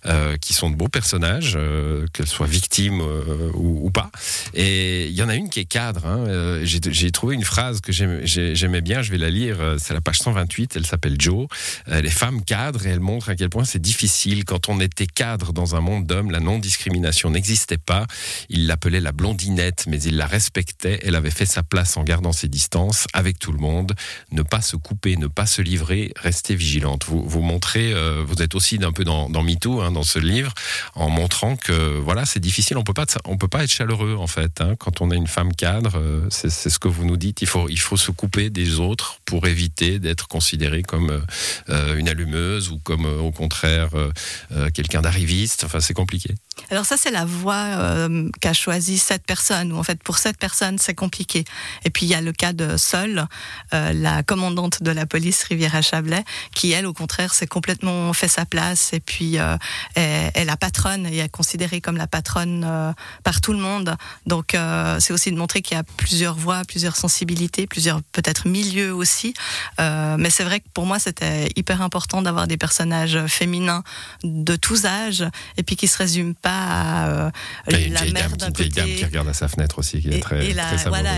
euh, 0.06 0.38
qui 0.38 0.54
sont 0.54 0.70
de 0.70 0.76
beaux 0.76 0.88
personnages, 0.88 1.54
euh, 1.56 2.06
qu'elles 2.14 2.28
soient 2.28 2.48
victimes 2.48 3.02
euh, 3.02 3.52
ou, 3.54 3.90
pas. 3.92 4.12
Et 4.54 5.08
il 5.08 5.14
y 5.14 5.24
en 5.24 5.30
a 5.30 5.36
une 5.36 5.50
qui 5.50 5.60
est 5.60 5.66
cadre. 5.66 6.06
Hein. 6.06 6.26
Euh, 6.28 6.62
j'ai 6.64 7.12
trouvé 7.12 7.36
une 7.36 7.44
phrase 7.44 7.82
que 7.82 7.92
j'aimais 7.92 8.82
bien. 8.82 9.02
Je 9.02 9.12
vais 9.12 9.18
la 9.18 9.30
lire. 9.30 9.58
C'est 9.78 9.94
la 9.94 10.02
page 10.02 10.20
128. 10.20 10.76
Elle 10.76 10.86
s'appelle 10.86 11.20
Jo. 11.42 11.48
les 11.88 12.10
femmes 12.10 12.44
cadres 12.44 12.86
et 12.86 12.90
elle 12.90 13.00
montre 13.00 13.30
à 13.30 13.36
quel 13.36 13.50
point 13.50 13.66
c'est 13.66 13.82
difficile 13.82 14.46
quand 14.46 14.70
on 14.70 14.80
était 14.80 15.08
cadre 15.08 15.54
dans 15.54 15.76
un 15.76 15.82
monde 15.82 16.06
d'hommes. 16.06 16.32
La 16.32 16.40
non-discrimination 16.40 17.30
n'existait 17.30 17.78
pas. 17.78 18.06
Il 18.50 18.68
l'appelait 18.68 19.00
la 19.00 19.12
blondinette, 19.12 19.86
mais 19.88 20.02
il 20.02 20.18
la 20.18 20.28
respectait. 20.28 21.00
Elle 21.04 21.16
avait 21.16 21.32
fait 21.32 21.46
sa 21.46 21.64
place 21.64 21.98
en 21.98 22.04
gardant 22.04 22.32
ses 22.32 22.48
distances 22.48 23.08
avec 23.14 23.40
tout 23.40 23.52
le 23.52 23.60
monde. 23.60 23.94
Ne 24.32 24.42
pas 24.42 24.62
se 24.62 24.76
couper, 24.76 25.18
ne 25.18 25.28
pas 25.28 25.46
se 25.46 25.62
livrer, 25.62 26.12
rester 26.16 26.56
vigilante. 26.56 27.06
Vous, 27.06 27.24
vous 27.28 27.42
montrez, 27.42 27.94
euh, 27.94 28.24
vous 28.26 28.42
êtes 28.42 28.56
aussi 28.56 28.80
un 28.82 28.92
peu 28.92 29.04
dans, 29.04 29.30
dans 29.30 29.44
MeToo, 29.44 29.82
hein, 29.82 29.92
dans 29.92 30.04
ce 30.04 30.20
livre, 30.20 30.54
en 30.96 31.10
montrant 31.10 31.56
que 31.56 32.00
voilà, 32.00 32.26
c'est 32.26 32.40
difficile. 32.40 32.78
On 32.78 32.84
peut 32.84 32.94
pas, 32.94 33.06
on 33.26 33.38
peut 33.38 33.48
pas 33.48 33.64
être 33.64 33.72
chaleureux 33.72 34.16
en 34.18 34.28
fait. 34.28 34.62
Hein, 34.62 34.76
quand 34.78 35.02
on 35.02 35.12
est 35.12 35.18
une 35.18 35.28
femme 35.28 35.54
cadre, 35.54 35.98
euh, 35.98 36.28
c'est 36.30 36.50
ce 36.50 36.80
que 36.80 36.88
vous 36.88 37.06
nous 37.06 37.18
dites. 37.18 37.42
Il 37.42 37.48
faut, 37.48 37.70
il 37.70 37.80
faut 37.80 37.98
se 37.98 38.12
couper 38.12 38.50
des 38.50 38.80
autres 38.80 39.20
pour 39.26 39.48
éviter 39.48 40.00
d'être 40.00 40.28
considéré 40.28 40.84
comme 40.84 41.10
euh, 41.10 41.22
une 41.68 42.10
allumeuse 42.10 42.70
ou 42.70 42.80
comme 42.80 43.06
euh, 43.06 43.20
au 43.20 43.32
contraire 43.32 43.90
euh, 43.96 44.70
quelqu'un 44.74 45.02
d'arriviste. 45.02 45.64
Enfin, 45.64 45.80
c'est 45.80 45.94
compliqué. 45.94 46.36
Alors 46.70 46.86
ça, 46.86 46.96
c'est 46.98 47.12
la 47.12 47.26
voie 47.26 47.54
euh, 47.56 48.30
qu'a 48.40 48.54
choisi 48.54 48.98
cette 48.98 49.26
personne. 49.26 49.72
Ou 49.74 49.78
en 49.78 49.84
fait, 49.84 50.02
pour 50.04 50.18
cette 50.18 50.38
personne, 50.38 50.78
c'est 50.78 50.94
compliqué. 50.94 51.44
Et 51.86 51.90
puis 51.90 52.06
il 52.06 52.10
y 52.10 52.16
a 52.16 52.22
le 52.22 52.32
cas 52.32 52.54
de 52.54 52.78
Sol, 52.78 53.26
euh, 53.74 53.94
la 53.94 54.24
commandante 54.24 54.84
de 54.84 54.92
la 54.92 55.06
police 55.06 55.44
Rivière 55.44 55.82
Chablais, 55.82 56.24
qui 56.54 56.72
elle, 56.72 56.86
au 56.86 56.94
contraire, 56.94 57.34
s'est 57.34 57.48
complètement 57.48 58.14
fait 58.14 58.28
sa 58.28 58.46
place. 58.46 58.94
Et 58.94 59.00
puis 59.00 59.38
euh, 59.38 59.58
est, 59.96 60.46
la 60.46 60.58
patronne 60.58 61.08
et 61.08 61.20
est 61.20 61.30
considérée 61.30 61.82
comme 61.82 61.98
la 61.98 62.08
patronne 62.08 62.64
euh, 62.66 62.94
par 63.24 63.42
tout 63.42 63.54
le 63.54 63.60
monde. 63.60 63.96
Donc 64.26 64.56
euh, 64.56 64.98
c'est 65.00 65.14
aussi 65.14 65.32
de 65.32 65.38
montrer 65.38 65.62
qu'il 65.62 65.76
y 65.76 65.80
a 65.80 65.84
plusieurs 65.84 66.36
voies, 66.36 66.62
plusieurs 66.68 66.96
sensibilités, 66.96 67.68
plusieurs 67.68 68.02
peut-être 68.12 68.48
milieux 68.48 68.94
aussi. 68.94 69.34
Euh, 69.80 70.16
mais 70.18 70.30
c'est 70.30 70.44
vrai 70.44 70.60
que 70.60 70.68
pour 70.74 70.86
moi, 70.86 71.00
c'était 71.00 71.21
hyper 71.56 71.82
important 71.82 72.22
d'avoir 72.22 72.48
des 72.48 72.58
personnages 72.58 73.20
féminins 73.28 73.84
de 74.24 74.56
tous 74.56 74.86
âges 74.86 75.26
et 75.58 75.64
puis 75.64 75.76
qui 75.76 75.88
se 75.88 75.98
résument 75.98 76.34
pas 76.34 77.32
à 77.68 77.72
la 77.72 78.06
mer 78.06 78.36
d'un 78.38 78.48
côté. 78.48 78.70
dame 78.70 78.88
qui 78.88 79.06
regarde 79.06 79.28
à 79.28 79.34
sa 79.34 79.48
fenêtre 79.48 79.80
aussi, 79.80 80.02
qui 80.02 80.10
est 80.10 80.20
très, 80.20 80.50
et 80.50 80.56
voilà, 80.88 81.12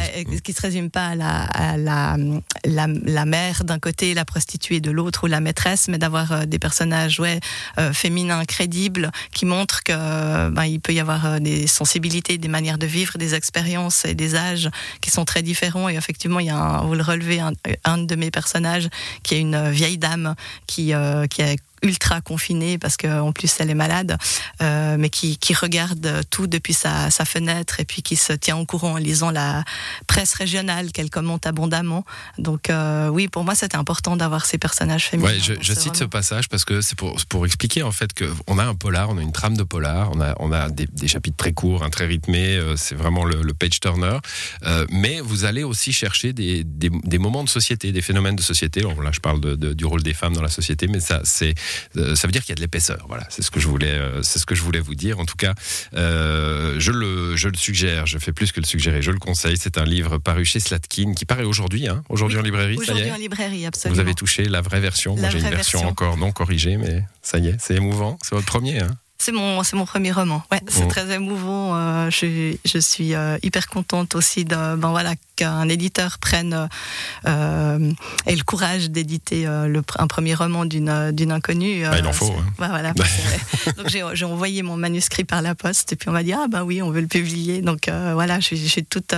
qui 0.43 0.53
se 0.53 0.62
résume 0.62 0.89
pas 0.89 1.07
à 1.07 1.15
la, 1.15 1.43
à 1.43 1.77
la, 1.77 2.17
la, 2.65 2.88
la 2.88 3.25
mère 3.25 3.63
d'un 3.63 3.79
côté, 3.79 4.13
la 4.13 4.25
prostituée 4.25 4.79
de 4.81 4.91
l'autre 4.91 5.25
ou 5.25 5.27
la 5.27 5.39
maîtresse, 5.39 5.88
mais 5.88 5.98
d'avoir 5.98 6.48
des 6.48 6.60
personnages 6.60 7.19
ouais, 7.19 7.39
féminins 7.93 8.45
crédibles 8.45 9.12
qui 9.33 9.45
montrent 9.45 9.83
que 9.83 10.50
ben, 10.50 10.65
il 10.65 10.79
peut 10.79 10.93
y 10.93 11.00
avoir 11.00 11.39
des 11.39 11.67
sensibilités, 11.67 12.38
des 12.38 12.48
manières 12.48 12.77
de 12.77 12.86
vivre, 12.86 13.17
des 13.17 13.36
expériences 13.36 14.05
et 14.05 14.15
des 14.15 14.36
âges 14.36 14.69
qui 15.01 15.12
sont 15.12 15.25
très 15.25 15.41
différents. 15.41 15.89
Et 15.89 15.95
effectivement, 15.95 16.39
il 16.39 16.48
y 16.48 16.50
a 16.50 16.57
un, 16.57 16.81
vous 16.83 16.95
le 16.95 17.03
relevez, 17.03 17.39
un, 17.39 17.53
un 17.83 17.98
de 17.98 18.15
mes 18.15 18.31
personnages 18.31 18.89
qui 19.24 19.36
est 19.36 19.39
une 19.39 19.69
vieille 19.69 19.92
dame 19.97 20.35
qui, 20.67 20.93
euh, 20.93 21.27
qui 21.27 21.41
ultra 21.83 22.21
confinée 22.21 22.77
parce 22.77 22.97
qu'en 22.97 23.31
plus 23.31 23.53
elle 23.59 23.69
est 23.69 23.75
malade, 23.75 24.17
euh, 24.61 24.95
mais 24.97 25.09
qui, 25.09 25.37
qui, 25.37 25.53
regarde 25.53 26.21
tout 26.29 26.47
depuis 26.47 26.73
sa, 26.73 27.11
sa, 27.11 27.25
fenêtre 27.25 27.79
et 27.79 27.85
puis 27.85 28.01
qui 28.01 28.15
se 28.15 28.33
tient 28.33 28.57
au 28.57 28.65
courant 28.65 28.93
en 28.93 28.97
lisant 28.97 29.29
la 29.29 29.63
presse 30.07 30.33
régionale 30.33 30.91
qu'elle 30.91 31.09
commente 31.09 31.45
abondamment. 31.45 32.05
Donc 32.37 32.69
euh, 32.69 33.09
oui, 33.09 33.27
pour 33.27 33.43
moi 33.43 33.53
c'était 33.53 33.75
important 33.75 34.15
d'avoir 34.15 34.45
ces 34.45 34.57
personnages 34.57 35.05
féminins. 35.05 35.29
Ouais, 35.29 35.39
je, 35.39 35.53
je 35.61 35.73
cite 35.73 35.95
ce 35.95 36.05
passage 36.05 36.49
parce 36.49 36.65
que 36.65 36.81
c'est 36.81 36.97
pour, 36.97 37.15
pour 37.29 37.45
expliquer 37.45 37.83
en 37.83 37.91
fait 37.91 38.11
qu'on 38.13 38.57
a 38.57 38.63
un 38.63 38.75
polar, 38.75 39.09
on 39.09 39.17
a 39.17 39.21
une 39.21 39.31
trame 39.31 39.57
de 39.57 39.63
polar, 39.63 40.09
on 40.13 40.21
a, 40.21 40.33
on 40.39 40.51
a 40.51 40.69
des, 40.69 40.87
des 40.87 41.07
chapitres 41.07 41.37
très 41.37 41.53
courts, 41.53 41.83
hein, 41.83 41.89
très 41.89 42.05
rythmés, 42.05 42.55
euh, 42.55 42.75
c'est 42.77 42.95
vraiment 42.95 43.25
le, 43.25 43.41
le, 43.41 43.53
page 43.53 43.79
turner, 43.79 44.17
mais 44.89 45.19
vous 45.21 45.45
allez 45.45 45.63
aussi 45.63 45.93
chercher 45.93 46.33
des, 46.33 46.63
des, 46.63 46.89
des, 46.89 47.17
moments 47.19 47.43
de 47.43 47.49
société, 47.49 47.91
des 47.91 48.01
phénomènes 48.01 48.35
de 48.35 48.41
société. 48.41 48.79
Alors 48.79 49.01
là 49.01 49.11
je 49.11 49.19
parle 49.19 49.41
de, 49.41 49.55
de, 49.55 49.73
du 49.73 49.85
rôle 49.85 50.01
des 50.01 50.13
femmes 50.13 50.33
dans 50.33 50.41
la 50.41 50.49
société, 50.49 50.87
mais 50.87 50.99
ça 50.99 51.21
c'est 51.23 51.53
ça 51.96 52.27
veut 52.27 52.32
dire 52.32 52.42
qu'il 52.42 52.50
y 52.50 52.53
a 52.53 52.56
de 52.56 52.62
l'épaisseur. 52.62 53.06
Voilà, 53.08 53.25
c'est 53.30 53.42
ce 53.42 53.51
que 53.51 53.60
je 53.60 53.68
voulais, 53.68 53.92
euh, 53.92 54.22
c'est 54.24 54.39
ce 54.39 54.46
que 54.46 54.56
je 54.56 54.62
voulais 54.62 54.80
vous 54.80 54.96
dire. 54.96 55.20
En 55.20 55.25
tout 55.25 55.36
cas, 55.36 55.53
euh, 55.96 56.75
je 56.80 56.92
le, 56.92 57.36
je 57.36 57.50
le 57.50 57.56
suggère. 57.56 58.06
Je 58.06 58.18
fais 58.18 58.32
plus 58.32 58.51
que 58.51 58.60
le 58.60 58.65
suggérer. 58.65 59.01
Je 59.01 59.12
le 59.12 59.20
conseille. 59.20 59.58
C'est 59.58 59.77
un 59.77 59.86
livre 59.86 60.18
paru 60.18 60.46
chez 60.46 60.60
Slatkin 60.60 61.13
qui 61.13 61.25
paraît 61.25 61.44
aujourd'hui, 61.44 61.88
hein, 61.88 62.03
aujourd'hui 62.10 62.38
en 62.38 62.42
librairie. 62.42 62.77
Aujourd'hui 62.77 63.12
en 63.12 63.18
librairie, 63.18 63.65
absolument. 63.65 63.96
Vous 63.96 64.01
avez 64.01 64.15
touché 64.15 64.46
la 64.46 64.62
vraie 64.62 64.80
version. 64.80 65.15
Moi, 65.15 65.30
j'ai 65.30 65.39
une 65.39 65.50
version, 65.50 65.86
encore 65.88 66.18
non 66.18 66.32
corrigée, 66.32 66.77
mais 66.77 67.03
ça 67.22 67.38
y 67.38 67.48
est, 67.48 67.56
c'est 67.60 67.75
émouvant. 67.75 68.18
C'est 68.22 68.36
votre 68.36 68.48
premier. 68.48 68.80
Hein 68.80 68.98
c'est 69.24 69.32
mon, 69.32 69.63
c'est 69.63 69.77
mon 69.77 69.86
premier 69.86 70.12
roman. 70.12 70.44
Ouais, 70.51 70.60
c'est 70.68 70.84
oh. 70.84 70.89
très 70.89 71.10
émouvant. 71.15 71.77
Euh, 71.77 72.10
je, 72.10 72.58
je, 72.65 72.77
suis 72.77 73.15
euh, 73.15 73.38
hyper 73.42 73.68
contente 73.68 74.15
aussi 74.15 74.44
de, 74.44 74.75
ben 74.75 74.89
voilà, 74.89 75.13
qu'un 75.38 75.70
éditeur 75.70 76.20
prenne 76.20 76.68
euh, 77.25 77.92
ait 78.25 78.36
le 78.36 78.44
courage 78.44 78.89
d'éditer 78.89 79.48
euh, 79.48 79.82
un 79.98 80.08
premier 80.08 80.36
roman 80.36 80.65
d'une, 80.65 81.12
d'une 81.13 81.32
inconnue. 81.32 81.84
Bah, 81.84 82.00
il 82.00 82.06
en 82.06 82.12
faut. 82.12 82.34
Hein. 82.38 82.46
Bah, 82.60 82.68
voilà, 82.68 82.92
donc 83.77 83.88
j'ai, 83.88 84.03
j'ai 84.13 84.25
envoyé 84.25 84.62
mon 84.62 84.75
manuscrit 84.75 85.24
par 85.24 85.42
la 85.42 85.56
poste 85.56 85.94
et 85.94 85.96
puis 85.96 86.10
on 86.10 86.12
m'a 86.12 86.24
dit 86.24 86.34
ah 86.34 86.48
bah 86.50 86.65
oui, 86.65 86.82
on 86.82 86.92
veut 86.92 87.01
le 87.01 87.08
publier. 87.08 87.62
Donc 87.62 87.89
voilà, 87.89 88.42
je, 88.42 88.56
je, 88.56 88.68
suis 88.68 88.84
toute 88.84 89.15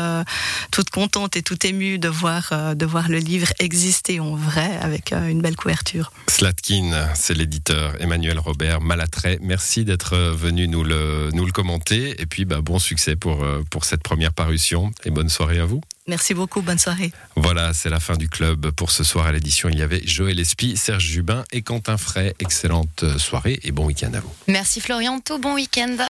toute 0.69 0.89
contente 0.91 1.35
et 1.35 1.41
toute 1.41 1.65
émue 1.65 1.97
de 1.97 2.09
voir 2.09 2.75
de 2.75 2.85
voir 2.85 3.09
le 3.09 3.17
livre 3.17 3.47
exister 3.57 4.19
en 4.19 4.35
vrai 4.35 4.69
avec 4.81 5.13
une 5.13 5.41
belle 5.41 5.55
couverture. 5.55 6.11
Slatkin, 6.27 7.09
c'est 7.15 7.33
l'éditeur 7.33 7.99
Emmanuel 7.99 8.37
Robert 8.37 8.81
Malatrait. 8.81 9.39
Merci 9.41 9.83
d'être 9.83 9.94
d'être 9.95 10.17
venu 10.17 10.67
nous 10.67 10.83
le, 10.83 11.29
nous 11.31 11.45
le 11.45 11.53
commenter. 11.53 12.21
Et 12.21 12.25
puis, 12.25 12.43
bah, 12.43 12.59
bon 12.59 12.79
succès 12.79 13.15
pour, 13.15 13.43
euh, 13.45 13.63
pour 13.69 13.85
cette 13.85 14.03
première 14.03 14.33
parution 14.33 14.91
et 15.05 15.09
bonne 15.09 15.29
soirée 15.29 15.59
à 15.59 15.65
vous. 15.65 15.79
Merci 16.07 16.33
beaucoup, 16.33 16.61
bonne 16.61 16.77
soirée. 16.77 17.11
Voilà, 17.35 17.73
c'est 17.73 17.89
la 17.89 17.99
fin 17.99 18.15
du 18.15 18.29
club 18.29 18.69
pour 18.71 18.91
ce 18.91 19.03
soir 19.03 19.25
à 19.25 19.31
l'édition. 19.31 19.69
Il 19.69 19.79
y 19.79 19.81
avait 19.81 20.05
Joël 20.05 20.39
Espy, 20.39 20.77
Serge 20.77 21.05
Jubin 21.05 21.45
et 21.51 21.61
Quentin 21.61 21.97
Fray. 21.97 22.33
Excellente 22.39 23.05
soirée 23.17 23.59
et 23.63 23.71
bon 23.71 23.85
week-end 23.85 24.13
à 24.13 24.19
vous. 24.19 24.29
Merci 24.47 24.81
Florian, 24.81 25.19
tout 25.19 25.39
bon 25.39 25.55
week-end. 25.55 25.95